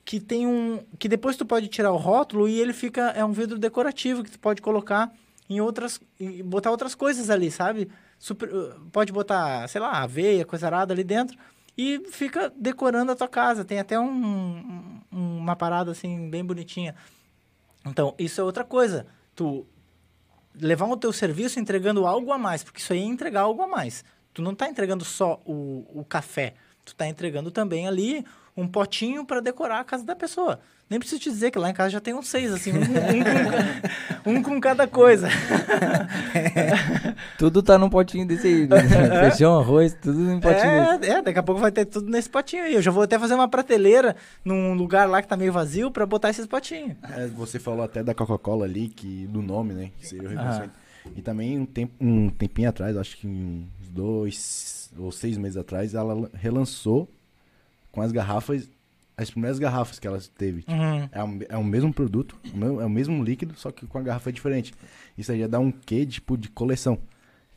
[0.05, 0.83] que tem um.
[0.99, 3.09] que depois tu pode tirar o rótulo e ele fica.
[3.11, 5.11] É um vidro decorativo que tu pode colocar
[5.49, 5.99] em outras.
[6.45, 7.89] botar outras coisas ali, sabe?
[8.21, 11.35] Super- uh, pode botar, sei lá, aveia, coisa arada ali dentro
[11.75, 13.65] e fica decorando a tua casa.
[13.65, 16.93] Tem até um, um- uma parada assim, bem bonitinha.
[17.83, 19.07] Então, isso é outra coisa.
[19.35, 19.65] Tu
[20.53, 23.67] levar o teu serviço entregando algo a mais, porque isso aí é entregar algo a
[23.67, 24.05] mais.
[24.35, 26.53] Tu não tá entregando só o, o café,
[26.85, 28.23] tu tá entregando também ali
[28.55, 30.59] um potinho para decorar a casa da pessoa.
[30.89, 32.99] Nem preciso te dizer que lá em casa já tem uns seis, assim, um, com-
[33.17, 35.29] um com, um com cada coisa.
[37.37, 38.67] Tudo tá num potinho desse aí.
[38.67, 38.77] né?
[39.29, 41.11] Feijão, arroz, tudo num potinho desse.
[41.11, 42.75] É, é, daqui a pouco vai ter tudo nesse potinho aí.
[42.75, 46.05] Eu já vou até fazer uma prateleira num lugar lá que tá meio vazio para
[46.05, 46.95] botar esses potinhos.
[47.15, 49.91] É, você falou até da Coca-Cola ali, que, do nome, né?
[49.99, 50.73] Que seria o reconhecimento.
[51.15, 55.95] E também um, tempo, um tempinho atrás, acho que uns dois ou seis meses atrás,
[55.95, 57.07] ela relançou
[57.91, 58.69] com as garrafas,
[59.17, 60.65] as primeiras garrafas que ela teve.
[60.67, 61.09] Uhum.
[61.11, 62.39] É, o, é o mesmo produto,
[62.81, 64.73] é o mesmo líquido, só que com a garrafa diferente.
[65.17, 66.97] Isso aí já dá um quê, tipo, de coleção.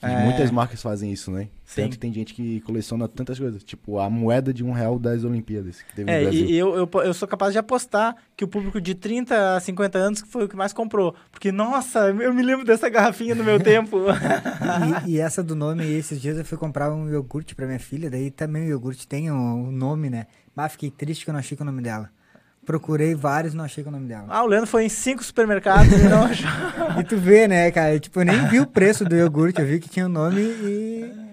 [0.05, 0.25] É.
[0.25, 1.49] Muitas marcas fazem isso, né?
[1.64, 1.83] Sim.
[1.83, 3.64] Tanto que tem gente que coleciona tantas coisas.
[3.64, 6.45] Tipo, a moeda de um real das Olimpíadas que teve no É, Brasil.
[6.45, 9.61] e, e eu, eu, eu sou capaz de apostar que o público de 30 a
[9.61, 11.14] 50 anos que foi o que mais comprou.
[11.31, 13.99] Porque, nossa, eu me lembro dessa garrafinha no meu tempo.
[15.07, 18.11] E, e essa do nome, esses dias eu fui comprar um iogurte pra minha filha,
[18.11, 20.27] daí também o iogurte tem o um, nome, né?
[20.55, 22.11] Mas fiquei triste que eu não achei com o nome dela.
[22.64, 24.27] Procurei vários e não achei com o nome dela.
[24.29, 26.50] ah, o Leandro foi em cinco supermercados e não achou.
[26.98, 27.98] E tu vê, né, cara?
[27.98, 31.24] Tipo, eu nem vi o preço do iogurte, eu vi que tinha o nome e.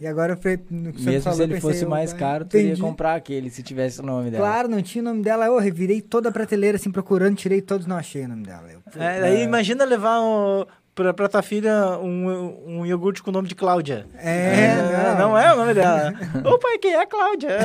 [0.00, 0.60] E agora eu falei.
[0.70, 3.50] no que você Mesmo falou, se ele pensei, fosse mais caro, tu ia comprar aquele
[3.50, 4.44] se tivesse o nome dela.
[4.44, 5.46] Claro, não tinha o nome dela.
[5.46, 8.68] Eu revirei toda a prateleira assim procurando, tirei todos, não achei o nome dela.
[8.70, 10.64] Eu, É, daí imagina levar um,
[10.98, 14.04] pra, pra tua filha um, um iogurte com o nome de Cláudia.
[14.16, 15.38] É, não.
[15.38, 16.12] é o nome dela.
[16.44, 17.56] Ô pai, quem é Cláudia?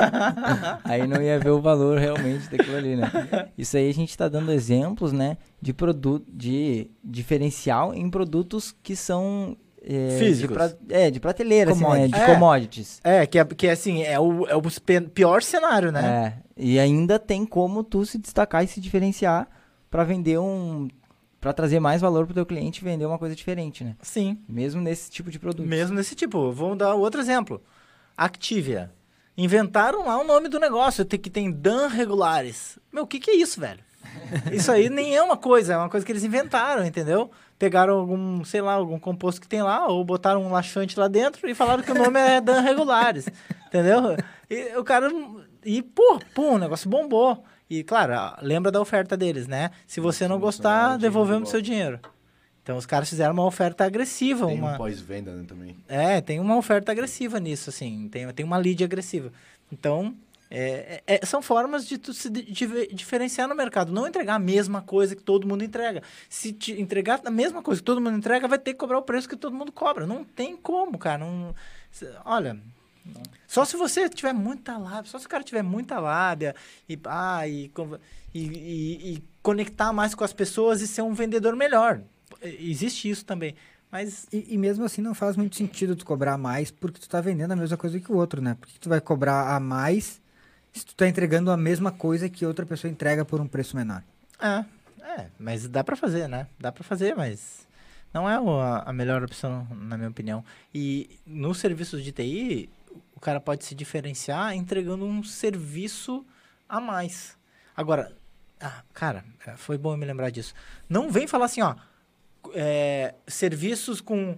[0.84, 3.10] Aí não ia ver o valor realmente daquilo ali, né?
[3.58, 5.36] Isso aí a gente tá dando exemplos, né?
[5.60, 10.48] De produto, de diferencial em produtos que são é, Físicos.
[10.48, 12.08] De pra- é, de prateleira, assim, né?
[12.08, 12.26] De É.
[12.26, 13.00] commodities.
[13.04, 14.62] É, que é, que é assim, é o, é o
[15.12, 16.32] pior cenário, né?
[16.56, 16.62] É.
[16.62, 19.46] E ainda tem como tu se destacar e se diferenciar
[19.90, 20.88] pra vender um.
[21.46, 23.94] Pra trazer mais valor pro teu cliente e vender uma coisa diferente, né?
[24.02, 24.36] Sim.
[24.48, 25.64] Mesmo nesse tipo de produto.
[25.64, 26.50] Mesmo nesse tipo.
[26.50, 27.62] Vamos dar outro exemplo.
[28.16, 28.90] Activia.
[29.38, 32.80] Inventaram lá o nome do negócio, que tem Dan regulares.
[32.92, 33.78] Meu, o que, que é isso, velho?
[34.50, 37.30] Isso aí nem é uma coisa, é uma coisa que eles inventaram, entendeu?
[37.56, 41.48] Pegaram algum, sei lá, algum composto que tem lá, ou botaram um laxante lá dentro
[41.48, 43.28] e falaram que o nome é Dan regulares,
[43.68, 44.16] entendeu?
[44.50, 45.08] E o cara.
[45.64, 47.44] E, pô, pum, o negócio bombou.
[47.68, 49.70] E, claro, lembra da oferta deles, né?
[49.86, 52.00] Se você não gostar, dinheiro de devolvemos seu dinheiro.
[52.62, 54.74] Então, os caras fizeram uma oferta agressiva, Tem uma...
[54.74, 55.76] um pós-venda né, também.
[55.88, 58.08] É, tem uma oferta agressiva nisso, assim.
[58.08, 59.32] Tem, tem uma lead agressiva.
[59.70, 60.14] Então,
[60.50, 62.42] é, é- é- são formas de tu se di-
[62.92, 63.92] diferenciar no mercado.
[63.92, 66.02] Não entregar a mesma coisa que todo mundo entrega.
[66.28, 69.02] Se te entregar a mesma coisa que todo mundo entrega, vai ter que cobrar o
[69.02, 70.06] preço que todo mundo cobra.
[70.06, 71.18] Não tem como, cara.
[71.24, 71.54] Não,
[71.90, 72.08] se-
[73.14, 73.30] olha...
[73.46, 76.54] Só se você tiver muita lábia, só se o cara tiver muita lábia
[76.88, 77.70] e, ah, e,
[78.34, 82.00] e, e- e conectar mais com as pessoas e ser um vendedor melhor.
[82.42, 83.54] Existe isso também.
[83.90, 87.20] Mas E, e mesmo assim não faz muito sentido tu cobrar mais porque tu tá
[87.20, 88.56] vendendo a mesma coisa que o outro, né?
[88.60, 90.20] Por que tu vai cobrar a mais
[90.72, 94.02] se tu tá entregando a mesma coisa que outra pessoa entrega por um preço menor?
[94.40, 94.64] É,
[95.02, 96.46] é, mas dá pra fazer, né?
[96.58, 97.66] Dá pra fazer, mas
[98.12, 98.34] não é
[98.84, 100.44] a melhor opção, na minha opinião.
[100.74, 102.68] E nos serviços de TI,
[103.16, 106.24] o cara pode se diferenciar entregando um serviço
[106.68, 107.36] a mais.
[107.76, 108.12] Agora,
[108.60, 110.54] ah, cara, é, foi bom eu me lembrar disso.
[110.88, 111.74] Não vem falar assim, ó,
[112.54, 114.36] é, serviços com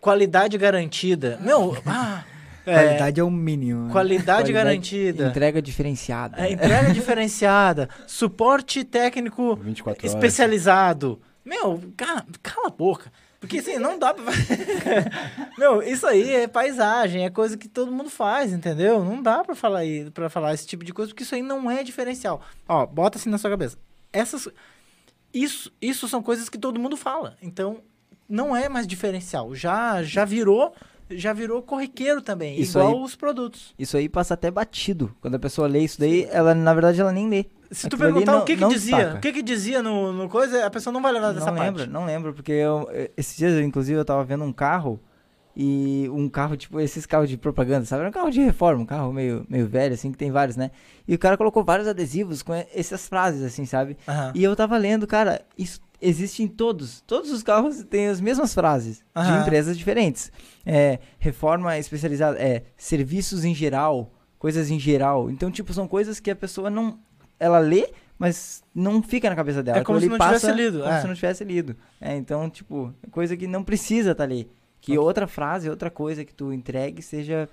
[0.00, 1.38] qualidade garantida.
[1.42, 2.24] Meu, ah,
[2.66, 3.86] é, Qualidade é o mínimo.
[3.86, 3.92] né?
[3.92, 5.28] qualidade, Qualidade, garantida.
[5.28, 6.38] Entrega diferenciada.
[6.46, 10.14] É, entrega diferenciada, suporte técnico 24 horas.
[10.14, 11.20] especializado.
[11.44, 13.10] Meu, ca- cala a boca.
[13.40, 14.24] Porque assim, não dá pra.
[15.56, 19.04] Meu, isso aí é paisagem, é coisa que todo mundo faz, entendeu?
[19.04, 21.70] Não dá pra falar, aí, pra falar esse tipo de coisa, porque isso aí não
[21.70, 22.40] é diferencial.
[22.68, 23.76] Ó, bota assim na sua cabeça.
[24.12, 24.48] Essas.
[25.32, 27.36] Isso, isso são coisas que todo mundo fala.
[27.42, 27.78] Então,
[28.28, 29.54] não é mais diferencial.
[29.54, 30.74] Já, já virou.
[31.10, 33.72] Já virou corriqueiro também, Isso igual aí- os produtos.
[33.78, 35.14] Isso aí passa até batido.
[35.22, 37.46] Quando a pessoa lê isso daí, ela, na verdade, ela nem lê.
[37.70, 39.18] Se tu Aquilo perguntar não- o que que não dizia, destaca.
[39.18, 41.66] o que que dizia no, no coisa, a pessoa não vai levar dessa não parte.
[41.78, 44.98] lembro, não lembro, porque eu, eh, esses dias, inclusive, eu tava vendo um carro
[45.54, 48.00] e um carro, tipo, esses carros de propaganda, sabe?
[48.00, 50.70] Era um carro de reforma, um carro meio, meio velho, assim, que tem vários, né?
[51.06, 53.96] E o cara colocou vários adesivos com essas frases, assim, sabe?
[54.06, 54.32] Aham.
[54.34, 57.00] E eu tava lendo, cara, isso existe em todos.
[57.06, 59.40] Todos os carros têm as mesmas frases, de Aham.
[59.42, 60.30] empresas diferentes.
[60.64, 65.28] É, reforma especializada, é, serviços em geral, coisas em geral.
[65.28, 67.00] Então, tipo, são coisas que a pessoa não...
[67.38, 69.78] Ela lê, mas não fica na cabeça dela.
[69.78, 71.00] É como Aquilo se não tivesse passa lido, Como é.
[71.00, 71.76] se não tivesse lido.
[72.00, 74.50] É, então, tipo, é coisa que não precisa estar ali.
[74.80, 77.48] Que outra frase, outra coisa que tu entregue seja...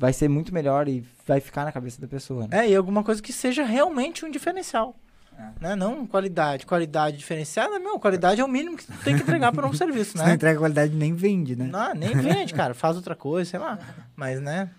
[0.00, 2.66] Vai ser muito melhor e vai ficar na cabeça da pessoa, né?
[2.66, 4.94] É, e alguma coisa que seja realmente um diferencial.
[5.36, 5.68] É.
[5.68, 5.76] Né?
[5.76, 6.64] Não qualidade.
[6.66, 10.12] Qualidade diferenciada, meu, qualidade é o mínimo que tu tem que entregar para um serviço,
[10.12, 10.34] Se não né?
[10.34, 11.66] entrega qualidade, nem vende, né?
[11.66, 12.74] Não, nem vende, cara.
[12.74, 13.76] Faz outra coisa, sei lá.
[14.14, 14.70] Mas, né?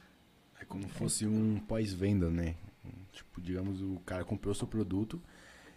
[0.61, 2.53] É como se fosse um pós-venda, né?
[3.11, 5.21] Tipo, digamos, o cara comprou seu produto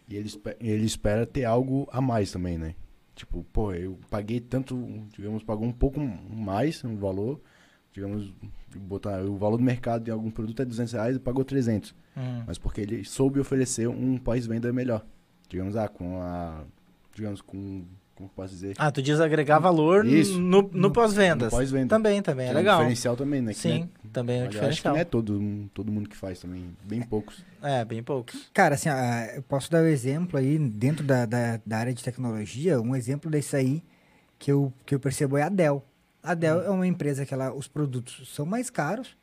[0.08, 2.74] e ele, ele espera ter algo a mais também, né?
[3.14, 4.76] Tipo, pô, eu paguei tanto,
[5.10, 7.40] digamos, pagou um pouco mais no valor,
[7.92, 8.32] digamos,
[8.76, 11.94] botar o valor do mercado de algum produto é 200 reais e pagou 300.
[12.16, 12.44] Hum.
[12.46, 15.04] Mas porque ele soube oferecer um pós-venda melhor.
[15.48, 16.64] Digamos, ah, com a,
[17.14, 17.84] digamos, com,
[18.14, 18.74] como eu posso dizer?
[18.78, 20.38] Ah, tu diz agregar valor Isso.
[20.40, 21.50] no, no pós-vendas.
[21.52, 21.88] No pós-venda.
[21.88, 22.48] Também, também.
[22.48, 22.78] É um legal.
[22.78, 23.52] diferencial também, né?
[23.52, 24.94] Que Sim, também é um é- eu acho que diferencial.
[24.94, 27.44] não é todo, todo mundo que faz também, bem poucos.
[27.62, 28.50] É, bem poucos.
[28.52, 32.02] Cara, assim, ah, eu posso dar um exemplo aí, dentro da, da, da área de
[32.04, 33.82] tecnologia, um exemplo desse aí
[34.38, 35.84] que eu, que eu percebo é a Dell.
[36.22, 36.64] A Dell Hum.
[36.64, 39.16] é uma empresa que ela, os produtos são mais caros,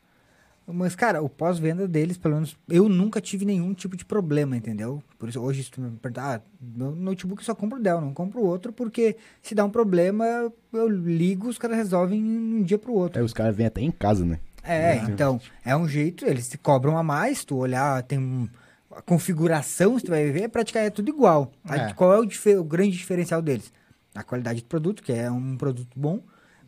[0.72, 5.02] mas, cara, o pós-venda deles, pelo menos, eu nunca tive nenhum tipo de problema, entendeu?
[5.18, 8.40] Por isso, hoje, se tu me perguntar, ah, meu notebook só compro Dell, não compro
[8.42, 10.24] outro, porque se dá um problema,
[10.72, 13.18] eu ligo, os caras resolvem um dia pro outro.
[13.18, 14.38] Aí os caras vêm até em casa, né?
[14.62, 15.12] É, Exatamente.
[15.12, 18.48] então, é um jeito, eles te cobram a mais, tu olhar, tem um-
[18.94, 21.52] a configuração, se tu vai ver, praticamente é tudo igual.
[21.64, 21.92] Aí, É.
[21.94, 23.72] Qual é o, o grande diferencial deles?
[24.14, 26.20] A qualidade do produto, que é um produto bom,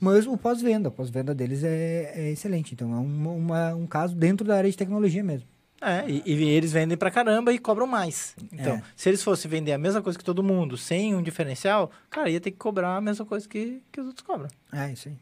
[0.02, 2.74] mas o pós-venda, o pós-venda deles é, é excelente.
[2.74, 5.46] Então, é uma- uma- um caso dentro da área de tecnologia mesmo.
[5.80, 8.36] É, e, e eles vendem pra caramba e cobram mais.
[8.52, 8.82] Então, É.
[8.96, 12.40] se eles fossem vender a mesma coisa que todo mundo, sem um diferencial, cara, ia
[12.40, 14.48] ter que cobrar a mesma coisa que, que os outros cobram.
[14.72, 15.14] É, isso aí.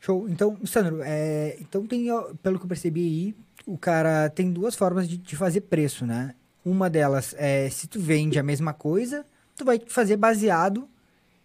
[0.00, 0.28] Show.
[0.28, 2.06] Então, Sandro, é, então tem,
[2.42, 3.34] pelo que eu percebi aí,
[3.66, 6.34] o cara tem duas formas de, de fazer preço, né?
[6.64, 9.24] Uma delas é se tu vende a mesma coisa,
[9.56, 10.88] tu vai fazer baseado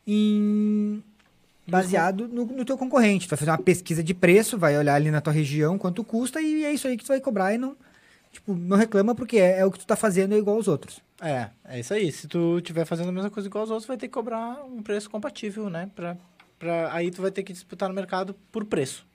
[0.05, 1.03] em
[1.67, 3.27] baseado no, no teu concorrente.
[3.27, 6.41] Tu vai fazer uma pesquisa de preço, vai olhar ali na tua região quanto custa
[6.41, 7.75] e é isso aí que tu vai cobrar e não
[8.31, 11.01] tipo, não reclama porque é, é o que tu tá fazendo é igual aos outros.
[11.21, 12.11] É, é isso aí.
[12.11, 14.81] Se tu estiver fazendo a mesma coisa igual aos outros, vai ter que cobrar um
[14.81, 15.89] preço compatível, né?
[15.95, 16.17] Pra,
[16.59, 19.05] pra, aí tu vai ter que disputar no mercado por preço.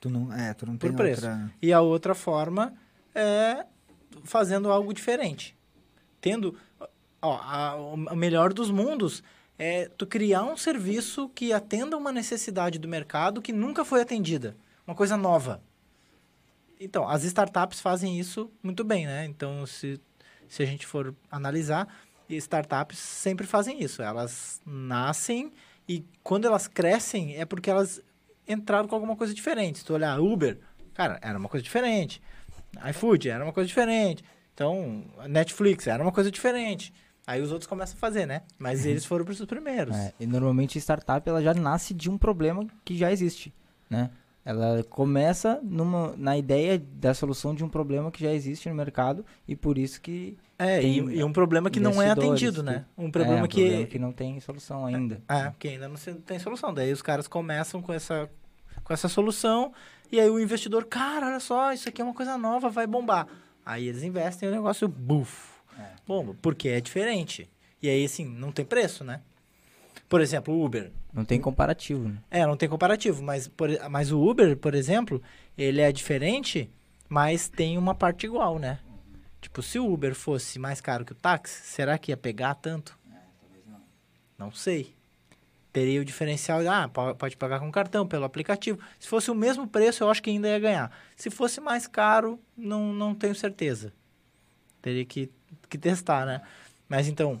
[0.00, 1.26] Tu não, é, tu não Por tem preço.
[1.26, 2.72] outra E a outra forma
[3.14, 3.64] é
[4.22, 5.56] fazendo algo diferente.
[6.20, 6.56] Tendo.
[7.20, 9.22] Ó, a- o melhor dos mundos
[9.58, 14.56] é tu criar um serviço que atenda uma necessidade do mercado que nunca foi atendida.
[14.86, 15.62] Uma coisa nova.
[16.78, 19.24] Então, as startups fazem isso muito bem, né?
[19.24, 20.00] Então, se,
[20.48, 21.88] se a gente for analisar,
[22.28, 24.02] startups sempre fazem isso.
[24.02, 25.52] Elas nascem
[25.88, 28.02] e quando elas crescem é porque elas
[28.46, 29.78] entraram com alguma coisa diferente.
[29.78, 30.58] Se tu olhar Uber,
[30.92, 32.20] cara, era uma coisa diferente.
[32.90, 34.24] iFood era uma coisa diferente.
[34.52, 36.92] Então, Netflix era uma coisa diferente.
[37.26, 38.42] Aí os outros começam a fazer, né?
[38.58, 39.96] Mas eles foram os primeiros.
[39.96, 43.52] É, e normalmente a startup ela já nasce de um problema que já existe,
[43.88, 44.10] né?
[44.44, 49.24] Ela começa numa, na ideia da solução de um problema que já existe no mercado
[49.48, 52.84] e por isso que É, e, e um problema que não é atendido, né?
[52.96, 53.62] Um é problema um que...
[53.62, 55.22] problema que não tem solução ainda.
[55.26, 56.74] É, porque ainda não tem solução.
[56.74, 58.28] Daí os caras começam com essa,
[58.82, 59.72] com essa solução
[60.12, 63.26] e aí o investidor, cara, olha só, isso aqui é uma coisa nova, vai bombar.
[63.64, 65.53] Aí eles investem e o negócio, buf,
[66.06, 67.48] bomba, porque é diferente.
[67.82, 69.20] E aí, assim, não tem preço, né?
[70.08, 70.90] Por exemplo, o Uber.
[71.12, 72.18] Não tem comparativo, né?
[72.30, 75.22] É, não tem comparativo, mas, por, mas o Uber, por exemplo,
[75.56, 76.70] ele é diferente,
[77.08, 78.78] mas tem uma parte igual, né?
[79.40, 82.98] Tipo, se o Uber fosse mais caro que o táxi, será que ia pegar tanto?
[84.38, 84.94] Não sei.
[85.72, 88.78] Teria o diferencial, ah, po- pode pagar com cartão, pelo aplicativo.
[88.98, 90.96] Se fosse o mesmo preço, eu acho que ainda ia ganhar.
[91.16, 93.92] Se fosse mais caro, não, não tenho certeza.
[94.84, 95.32] Teria que,
[95.66, 96.42] que testar, né?
[96.86, 97.40] Mas então,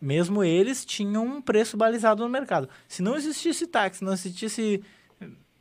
[0.00, 2.68] Mesmo eles tinham um preço balizado no mercado.
[2.88, 4.82] Se não existisse táxi, não existisse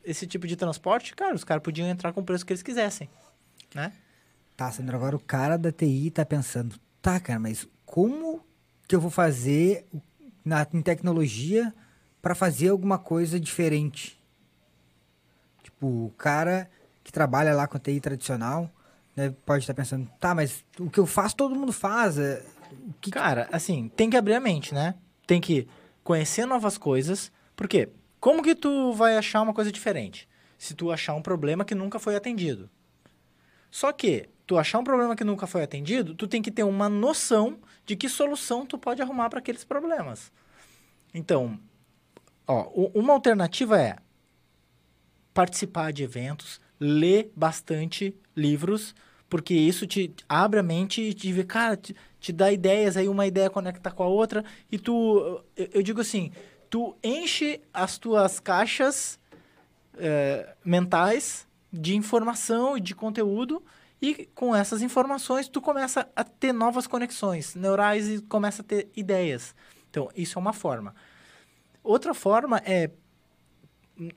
[0.04, 3.10] esse tipo de transporte, cara, os caras podiam entrar com o preço que eles quisessem,
[3.74, 3.94] né?
[4.56, 8.46] Tá, Sandro, agora o cara da TI tá pensando, tá, cara, mas como
[8.88, 9.86] que eu vou fazer
[10.44, 11.74] na, em tecnologia
[12.22, 14.22] para fazer alguma coisa diferente?
[15.64, 16.70] Tipo, o cara
[17.04, 18.70] que trabalha lá com a TI tradicional,
[19.16, 22.18] né, pode estar pensando, tá, mas o que eu faço todo mundo faz.
[22.18, 22.44] é,
[23.02, 24.96] que Cara, assim, tem que abrir a mente, né?
[25.28, 25.68] Tem que
[26.04, 27.32] conhecer novas coisas.
[27.56, 27.90] Por quê?
[28.20, 30.28] Como que tu vai achar uma coisa diferente?
[30.58, 32.70] Se tu achar um problema que nunca foi atendido.
[33.70, 36.90] Só que, tu achar um problema que nunca foi atendido, tu tem que ter uma
[36.90, 40.32] noção de que solução tu pode arrumar para aqueles problemas.
[41.14, 41.60] Então,
[42.48, 43.98] ó, uma alternativa é
[45.34, 48.94] participar de eventos, ler bastante livros,
[49.30, 53.08] porque isso te abre a mente e te vê, cara, te, te dá ideias, aí
[53.08, 56.32] uma ideia conecta com a outra, e tu, eu, eu digo assim,
[56.70, 59.18] tu enche as tuas caixas
[59.98, 63.64] eh, mentais de informação e de conteúdo,
[64.02, 68.90] e com essas informações tu começa a ter novas conexões neurais e começa a ter
[68.96, 69.56] ideias.
[69.90, 70.94] Então, isso é uma forma.
[71.82, 72.92] Outra forma é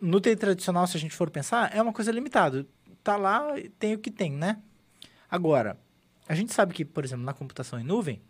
[0.01, 2.67] no TI tradicional, se a gente for pensar, é uma coisa limitada.
[3.03, 4.59] Tá lá, tem o que tem, né?
[5.31, 5.79] Agora,
[6.29, 8.21] a gente sabe que, por exemplo, na computação em nuvem,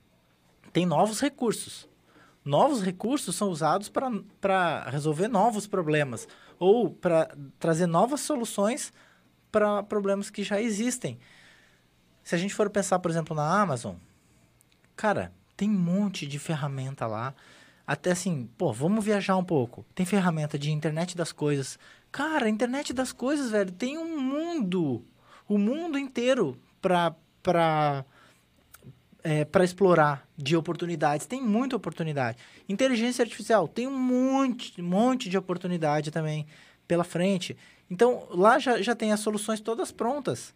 [0.72, 1.88] tem novos recursos.
[2.44, 6.28] Novos recursos são usados para resolver novos problemas
[6.59, 8.92] ou para trazer novas soluções
[9.50, 11.18] para problemas que já existem.
[12.22, 13.96] Se a gente for pensar, por exemplo, na Amazon,
[14.94, 17.35] cara, tem um monte de ferramenta lá.
[17.87, 19.85] Até assim, pô, vamos viajar um pouco.
[19.94, 21.79] Tem ferramenta de internet das coisas.
[22.11, 25.05] Cara, a internet das coisas, velho, tem um mundo,
[25.49, 28.05] o mundo inteiro pra, pra,
[29.22, 31.27] é, pra explorar de oportunidades.
[31.27, 32.38] Tem muita oportunidade.
[32.68, 36.46] Inteligência artificial, tem um monte, monte de oportunidade também
[36.88, 37.57] pela frente.
[37.90, 40.53] Então, lá já, já tem as soluções todas prontas.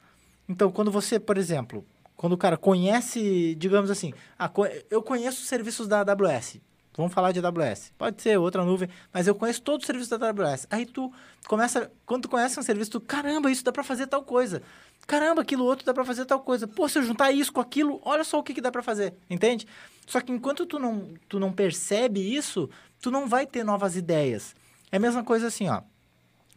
[0.49, 1.85] Então, quando você, por exemplo,
[2.17, 4.13] quando o cara conhece, digamos assim,
[4.53, 6.61] co- eu conheço os serviços da AWS.
[7.01, 7.93] Vamos falar de AWS.
[7.97, 10.67] Pode ser outra nuvem, mas eu conheço todos os serviços da AWS.
[10.71, 11.11] Aí tu
[11.49, 14.63] começa, quando tu conhece um serviço, tu, caramba, isso dá para fazer tal coisa.
[15.07, 16.69] Caramba, aquilo outro dá para fazer tal coisa.
[16.69, 19.15] Pô, se eu juntar isso com aquilo, olha só o que, que dá para fazer,
[19.29, 19.67] entende?
[20.07, 22.69] Só que enquanto tu não, tu não percebe isso,
[23.01, 24.55] tu não vai ter novas ideias.
[24.93, 25.81] É a mesma coisa assim, ó.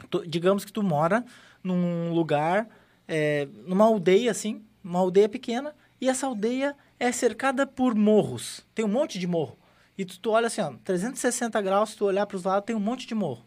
[0.10, 1.24] Tu- digamos que tu mora
[1.64, 2.68] num lugar,
[3.08, 8.66] é, numa aldeia assim, uma aldeia pequena, e essa aldeia é cercada por morros.
[8.76, 9.58] Tem um monte de morro.
[9.98, 12.80] E tu, tu olha assim, ó, 360 graus, tu olhar para os lados, tem um
[12.80, 13.46] monte de morro.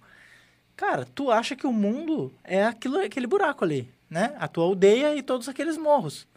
[0.77, 4.37] Cara, tu acha que o mundo é aquilo, aquele buraco ali, né?
[4.39, 6.29] A tua aldeia e todos aqueles morros.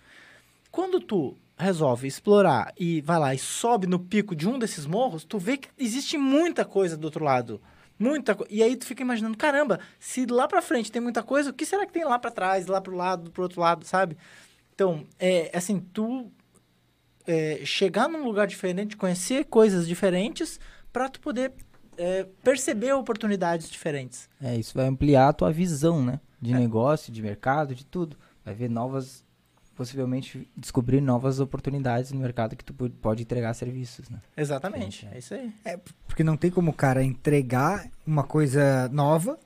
[0.72, 5.26] Quando tu resolve explorar e vai lá e sobe no pico de um desses morros,
[5.26, 7.62] tu vê que existe muita coisa do outro lado.
[8.00, 8.38] Muita.
[8.50, 11.65] E aí tu fica imaginando, caramba, se lá pra frente tem muita coisa, o que
[11.65, 14.17] será que tem lá pra trás, lá pro lado, pro outro lado, sabe?
[14.74, 16.32] Então, é assim, tu
[17.30, 20.60] é, chegar num lugar diferente, conhecer coisas diferentes,
[20.92, 21.54] pra tu poder
[21.98, 24.28] é, perceber oportunidades diferentes.
[24.42, 26.20] É, isso vai ampliar a tua visão, né?
[26.42, 28.18] De negócio, de mercado, de tudo.
[28.44, 29.24] Vai ver novas,
[29.76, 34.20] possivelmente descobrir novas oportunidades no mercado que tu po- pode entregar serviços, né?
[34.36, 35.54] Exatamente, é isso aí.
[35.65, 39.38] É, porque não tem como o cara entregar uma coisa nova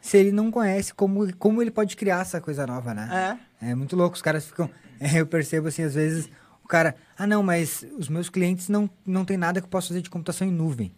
[0.00, 3.38] se ele não conhece como, como ele pode criar essa coisa nova, né?
[3.60, 3.70] É.
[3.70, 4.70] É muito louco, os caras ficam.
[4.98, 6.30] é, eu percebo assim, às vezes,
[6.68, 9.88] o cara, ah não, mas os meus clientes não, não tem nada que eu possa
[9.88, 10.92] fazer de computação em nuvem.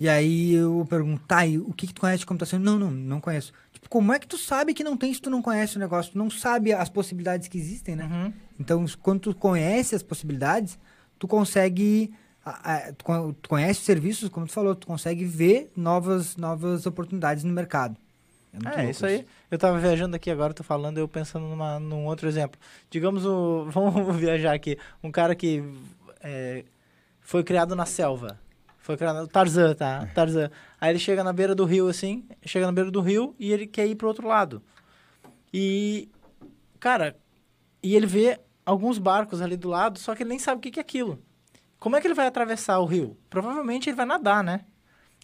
[0.00, 2.58] E aí eu pergunto, tá, e o que, que tu conhece de computação?
[2.58, 3.52] Não, não, não conheço.
[3.70, 6.12] Tipo, como é que tu sabe que não tem se tu não conhece o negócio?
[6.12, 8.04] Tu não sabe as possibilidades que existem, né?
[8.06, 8.32] Uhum.
[8.58, 10.78] Então, quando tu conhece as possibilidades,
[11.18, 12.12] tu consegue.
[12.46, 13.04] a- a- tu,
[13.40, 17.96] tu conhece os serviços, como tu falou, tu consegue ver novas, novas oportunidades no mercado.
[18.64, 19.26] É, louco isso aí.
[19.50, 22.58] Eu tava viajando aqui agora, tô falando, eu pensando numa, num outro exemplo.
[22.90, 24.78] Digamos, o, vamos viajar aqui.
[25.02, 25.62] Um cara que
[26.20, 26.64] é,
[27.20, 28.38] foi criado na selva.
[28.78, 30.06] Foi criado Tarzan, tá?
[30.14, 30.50] Tarzan.
[30.78, 33.66] Aí ele chega na beira do rio, assim, chega na beira do rio e ele
[33.66, 34.62] quer ir pro outro lado.
[35.52, 36.08] E,
[36.78, 37.16] cara,
[37.82, 40.70] e ele vê alguns barcos ali do lado, só que ele nem sabe o que
[40.70, 41.18] que é aquilo.
[41.78, 43.16] Como é que ele vai atravessar o rio?
[43.28, 44.64] Provavelmente ele vai nadar, né?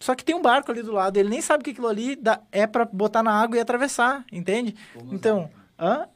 [0.01, 2.41] Só que tem um barco ali do lado, ele nem sabe que aquilo ali dá-
[2.51, 4.75] é pra botar na água e atravessar, entende?
[5.11, 5.49] Então,
[5.79, 6.07] hã?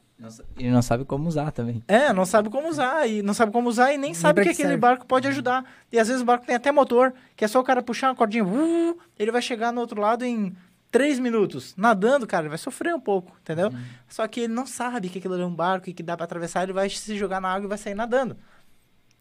[0.58, 1.82] Ele não sabe como usar também.
[1.86, 4.52] É, não sabe como usar, e não sabe como usar e nem sabe que que
[4.54, 4.80] aquele serve.
[4.80, 5.64] barco pode ajudar.
[5.92, 8.14] E às vezes o barco tem até motor, que é só o cara puxar uma
[8.16, 10.56] cordinha, uh, ele vai chegar no outro lado em
[10.90, 11.74] três minutos.
[11.76, 13.70] Nadando, cara, ele vai sofrer um pouco, entendeu?
[14.08, 16.24] Só que ele não sabe que aquilo ali é um barco e que dá pra
[16.24, 18.36] atravessar, ele vai se jogar na água e vai sair nadando.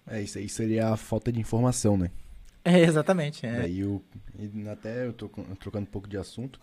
[0.08, 2.10] É, isso aí seria a falta de informação, né?
[2.66, 3.46] É, exatamente.
[3.46, 3.60] É.
[3.62, 4.02] Daí o,
[4.40, 6.60] e até eu tô trocando um pouco de assunto.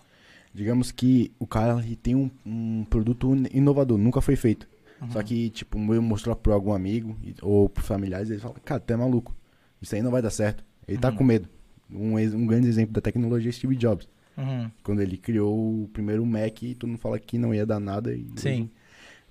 [0.52, 4.68] Digamos que o cara tem um, um produto inovador, nunca foi feito.
[5.00, 5.10] Uhum.
[5.12, 8.92] Só que, tipo, eu mostrar pra algum amigo ou por familiares, eles falam, cara, tu
[8.92, 9.34] é maluco.
[9.80, 10.62] Isso aí não vai dar certo.
[10.86, 11.16] Ele tá Uhum.
[11.16, 11.48] com medo.
[11.90, 14.08] Um, um grande exemplo da tecnologia é Steve Jobs.
[14.36, 14.70] Uhum.
[14.82, 18.14] Quando ele criou o primeiro Mac, todo mundo fala que não ia dar nada.
[18.14, 18.68] E Sim.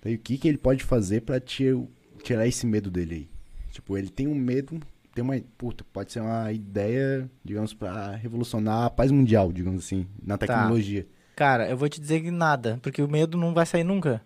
[0.01, 1.65] Daí o que, que ele pode fazer pra ti-
[2.23, 3.29] tirar esse medo dele aí?
[3.71, 4.79] Tipo, ele tem um medo,
[5.13, 5.39] tem uma.
[5.57, 10.47] Puta, pode ser uma ideia, digamos, pra revolucionar a paz mundial, digamos assim, na Tá.
[10.47, 11.05] tecnologia.
[11.35, 14.21] Cara, eu vou te dizer que nada, porque o medo não vai sair nunca.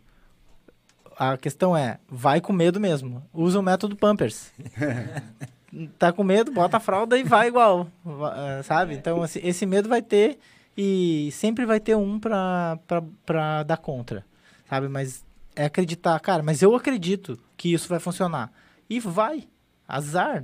[1.17, 3.23] A questão é, vai com medo mesmo.
[3.33, 4.51] Usa o método Pampers.
[5.97, 8.95] tá com medo, bota a fralda e vai igual, eh, sabe?
[8.95, 10.37] Então, assim, esse medo vai ter
[10.77, 14.25] e sempre vai ter um pra, pra, pra dar contra,
[14.69, 14.87] sabe?
[14.89, 15.23] Mas
[15.55, 18.51] é acreditar, cara, mas eu acredito que isso vai funcionar.
[18.89, 19.47] E vai,
[19.87, 20.43] azar.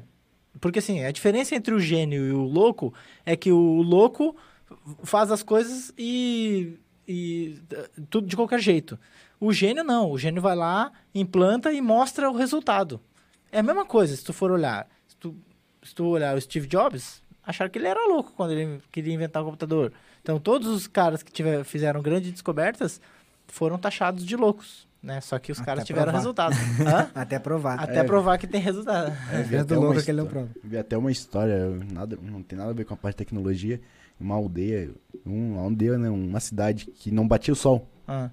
[0.60, 2.94] Porque, assim, a diferença entre o gênio e o louco
[3.26, 4.36] é que o louco
[5.04, 6.78] faz as coisas e,
[7.08, 7.60] e
[8.10, 9.00] tudo de qualquer jeito.
[9.40, 13.02] O gênio não, o gênio vai lá, implanta e mostra o resultado.
[13.52, 14.88] É a mesma coisa, se tu for olhar.
[15.08, 15.36] Se tu,
[15.84, 19.42] se tu olhar o Steve Jobs, acharam que ele era louco quando ele queria inventar
[19.42, 19.92] o computador.
[20.22, 23.02] Então todos os caras que tiver, fizeram grandes descobertas
[23.48, 25.20] foram taxados de loucos, né?
[25.22, 26.18] Só que os Até caras tiveram provar.
[26.20, 26.56] resultado.
[26.88, 27.10] Hã?
[27.16, 27.80] Até provar.
[27.80, 28.04] Até É.
[28.04, 29.12] provar que tem resultado.
[29.32, 30.50] É, vi É até do uma louco que ele não prova.
[30.64, 33.80] Vi até uma história, nada, não tem nada a ver com a parte de tecnologia.
[34.20, 34.92] Uma aldeia,
[35.26, 37.88] um- uma aldeia, né, uma cidade que não batia o sol.
[38.08, 38.30] Ah,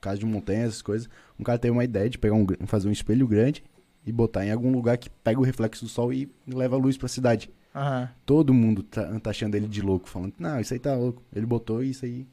[0.00, 1.08] Caso de montanha, essas coisas.
[1.38, 3.62] Um cara teve uma ideia de pegar um, fazer um espelho grande
[4.06, 6.96] e botar em algum lugar que pega o reflexo do sol e leva a luz
[6.96, 7.50] pra cidade.
[7.74, 8.08] aham.
[8.26, 11.22] Todo mundo tá, tá achando ele de louco, falando, não, isso aí tá louco.
[11.34, 12.26] Ele botou isso aí.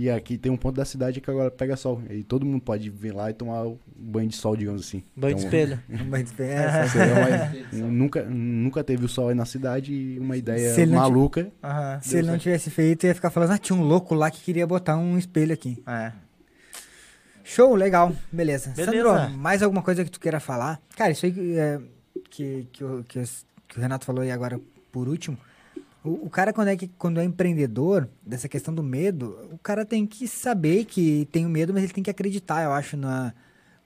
[0.00, 2.00] E aqui tem um ponto da cidade que agora pega sol.
[2.08, 5.02] E todo mundo pode vir lá e tomar um banho de sol, digamos assim.
[5.16, 5.82] Banho de Então, espelho.
[6.08, 7.14] Mas, é, seria
[7.80, 11.00] uma- nunca, nunca teve o sol aí na cidade e uma ideia Se ele não
[11.00, 11.50] maluca.
[11.60, 11.98] Aham.
[12.00, 14.64] se ele não tivesse feito, ia ficar falando, ah, tinha um louco lá que queria
[14.68, 15.82] botar um espelho aqui.
[15.84, 16.12] É.
[17.42, 18.70] Show, legal, beleza.
[18.76, 18.92] Beleza.
[18.92, 20.80] Sandro, mais alguma coisa que tu queira falar?
[20.96, 21.80] Cara, isso aí que, é,
[22.30, 23.20] que, que, o, que,
[23.66, 24.60] que o Renato falou aí agora
[24.92, 25.36] por último.
[26.08, 29.84] O, o cara, quando é, que, quando é empreendedor, dessa questão do medo, o cara
[29.84, 33.34] tem que saber que tem o medo, mas ele tem que acreditar, eu acho, na,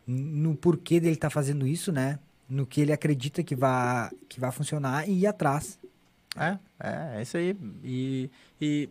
[0.07, 2.19] no porquê dele estar fazendo isso, né?
[2.49, 5.79] No que ele acredita que vai, que funcionar e ir atrás.
[6.37, 7.57] É, é, é isso aí.
[7.83, 8.89] E, e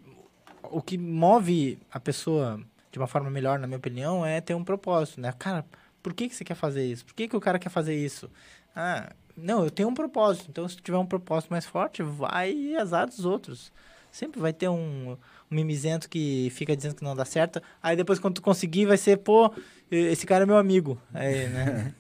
[0.64, 2.60] o que move a pessoa
[2.92, 5.34] de uma forma melhor, na minha opinião, é ter um propósito, né?
[5.40, 5.66] Cara,
[6.04, 7.06] por que, que você quer fazer isso?
[7.06, 8.30] Por que, que o cara quer fazer isso?
[8.76, 10.48] Ah, não, eu tenho um propósito.
[10.50, 13.72] Então, se tiver um propósito mais forte, vai azar dos outros.
[14.12, 15.12] Sempre vai ter um,
[15.50, 17.62] um mimizento que fica dizendo que não dá certo.
[17.82, 19.54] Aí depois, quando tu conseguir, vai ser, pô,
[19.90, 20.98] esse cara é meu amigo.
[21.14, 21.94] Aí, né?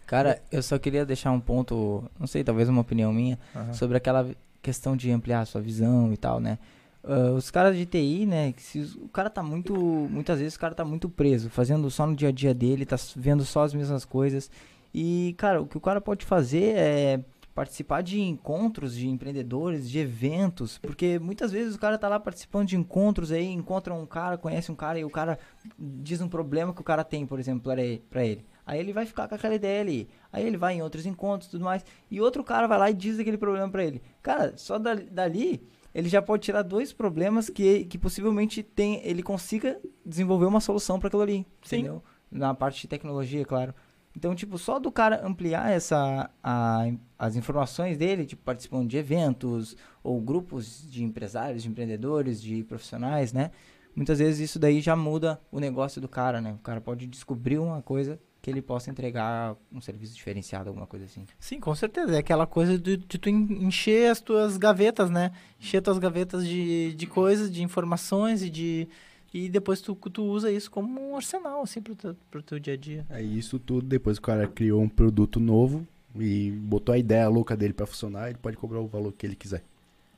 [0.06, 3.72] Cara, eu só queria deixar um ponto, não sei, talvez uma opinião minha, Aham.
[3.72, 4.30] sobre aquela
[4.62, 6.58] questão de ampliar a sua visão e tal, né?
[7.06, 8.52] Ah, os caras de TI, né?
[8.58, 9.74] se o cara tá muito.
[9.74, 12.96] Muitas vezes o cara tá muito preso, fazendo só no dia a dia dele, tá
[13.14, 14.50] vendo só as mesmas coisas.
[14.98, 17.20] E, cara, o que o cara pode fazer é
[17.54, 22.68] participar de encontros de empreendedores, de eventos, porque muitas vezes o cara tá lá participando
[22.68, 25.38] de encontros aí, encontra um cara, conhece um cara e o cara
[25.78, 27.70] diz um problema que o cara tem, por exemplo,
[28.08, 28.46] pra ele.
[28.64, 30.08] Aí ele vai ficar com aquela ideia ali.
[30.32, 31.84] Aí ele vai em outros encontros e tudo mais.
[32.10, 34.00] E outro cara vai lá e diz aquele problema pra ele.
[34.22, 35.62] Cara, só dali, dali
[35.94, 40.98] ele já pode tirar dois problemas que, que possivelmente tem, ele consiga desenvolver uma solução
[40.98, 41.46] para aquilo ali.
[41.62, 41.76] Sim.
[41.80, 42.02] Entendeu?
[42.30, 43.74] Na parte de tecnologia, claro.
[44.16, 46.86] Então, tipo, só do cara ampliar essa, a-
[47.18, 53.34] as informações dele, tipo, participando de eventos ou grupos de empresários, de empreendedores, de profissionais,
[53.34, 53.50] né?
[53.94, 56.52] Muitas vezes isso daí já muda o negócio do cara, né?
[56.54, 61.04] O cara pode descobrir uma coisa que ele possa entregar um serviço diferenciado, alguma coisa
[61.04, 61.24] assim.
[61.38, 62.14] Sim, com certeza.
[62.14, 65.32] É aquela coisa de, de tu en- encher as tuas gavetas, né?
[65.60, 68.88] Encher tuas gavetas de, de coisas, de informações e de.
[69.36, 72.72] E depois tu, tu usa isso como um arsenal, assim, pro teu, pro teu dia
[72.72, 73.04] a dia.
[73.10, 75.86] É isso tudo, depois que o cara criou um produto novo
[76.18, 79.36] e botou a ideia louca dele pra funcionar, ele pode cobrar o valor que ele
[79.36, 79.62] quiser.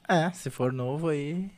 [0.08, 1.50] É, se for novo aí.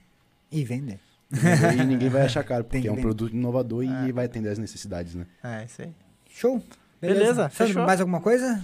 [0.51, 0.99] E vender.
[1.31, 3.07] E ninguém vai achar caro, porque que é um vender.
[3.07, 4.09] produto inovador É.
[4.09, 5.27] e vai atender as necessidades, né?
[5.45, 5.93] É, isso aí.
[6.31, 6.63] Show.
[7.01, 7.85] Beleza, Sandro, fechou.
[7.85, 8.63] mais alguma coisa?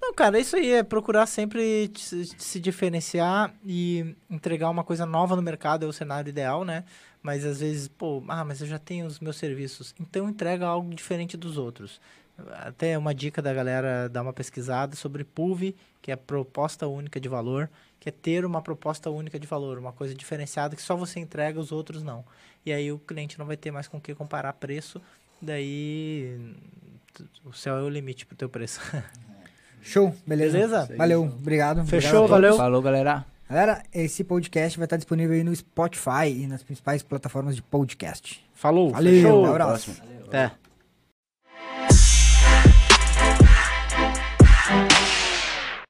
[0.00, 5.42] Não, cara, isso aí é procurar sempre se diferenciar e entregar uma coisa nova no
[5.42, 6.84] mercado, é o cenário ideal, né?
[7.22, 9.94] Mas às vezes, pô, ah, mas eu já tenho os meus serviços.
[10.00, 12.00] Então entrega algo diferente dos outros.
[12.52, 17.28] Até uma dica da galera dar uma pesquisada sobre PUV, que é proposta única de
[17.28, 17.70] valor,
[18.00, 21.60] que é ter uma proposta única de valor, uma coisa diferenciada que só você entrega,
[21.60, 22.24] os outros não.
[22.66, 25.00] E aí o cliente não vai ter mais com o que comparar preço,
[25.40, 26.54] daí
[27.44, 28.80] o céu é o limite pro teu preço.
[29.82, 30.52] Show, beleza?
[30.52, 30.96] Beleza?
[30.96, 31.84] Valeu, obrigado.
[31.86, 32.56] Fechou, obrigado valeu.
[32.56, 33.24] Falou, galera.
[33.52, 38.42] Galera, esse podcast vai estar disponível aí no Spotify e nas principais plataformas de podcast.
[38.54, 38.92] Falou.
[38.92, 39.42] Valeu, Fechou.
[39.42, 39.92] um abraço.
[39.92, 40.26] Próximo.
[40.26, 40.52] Até.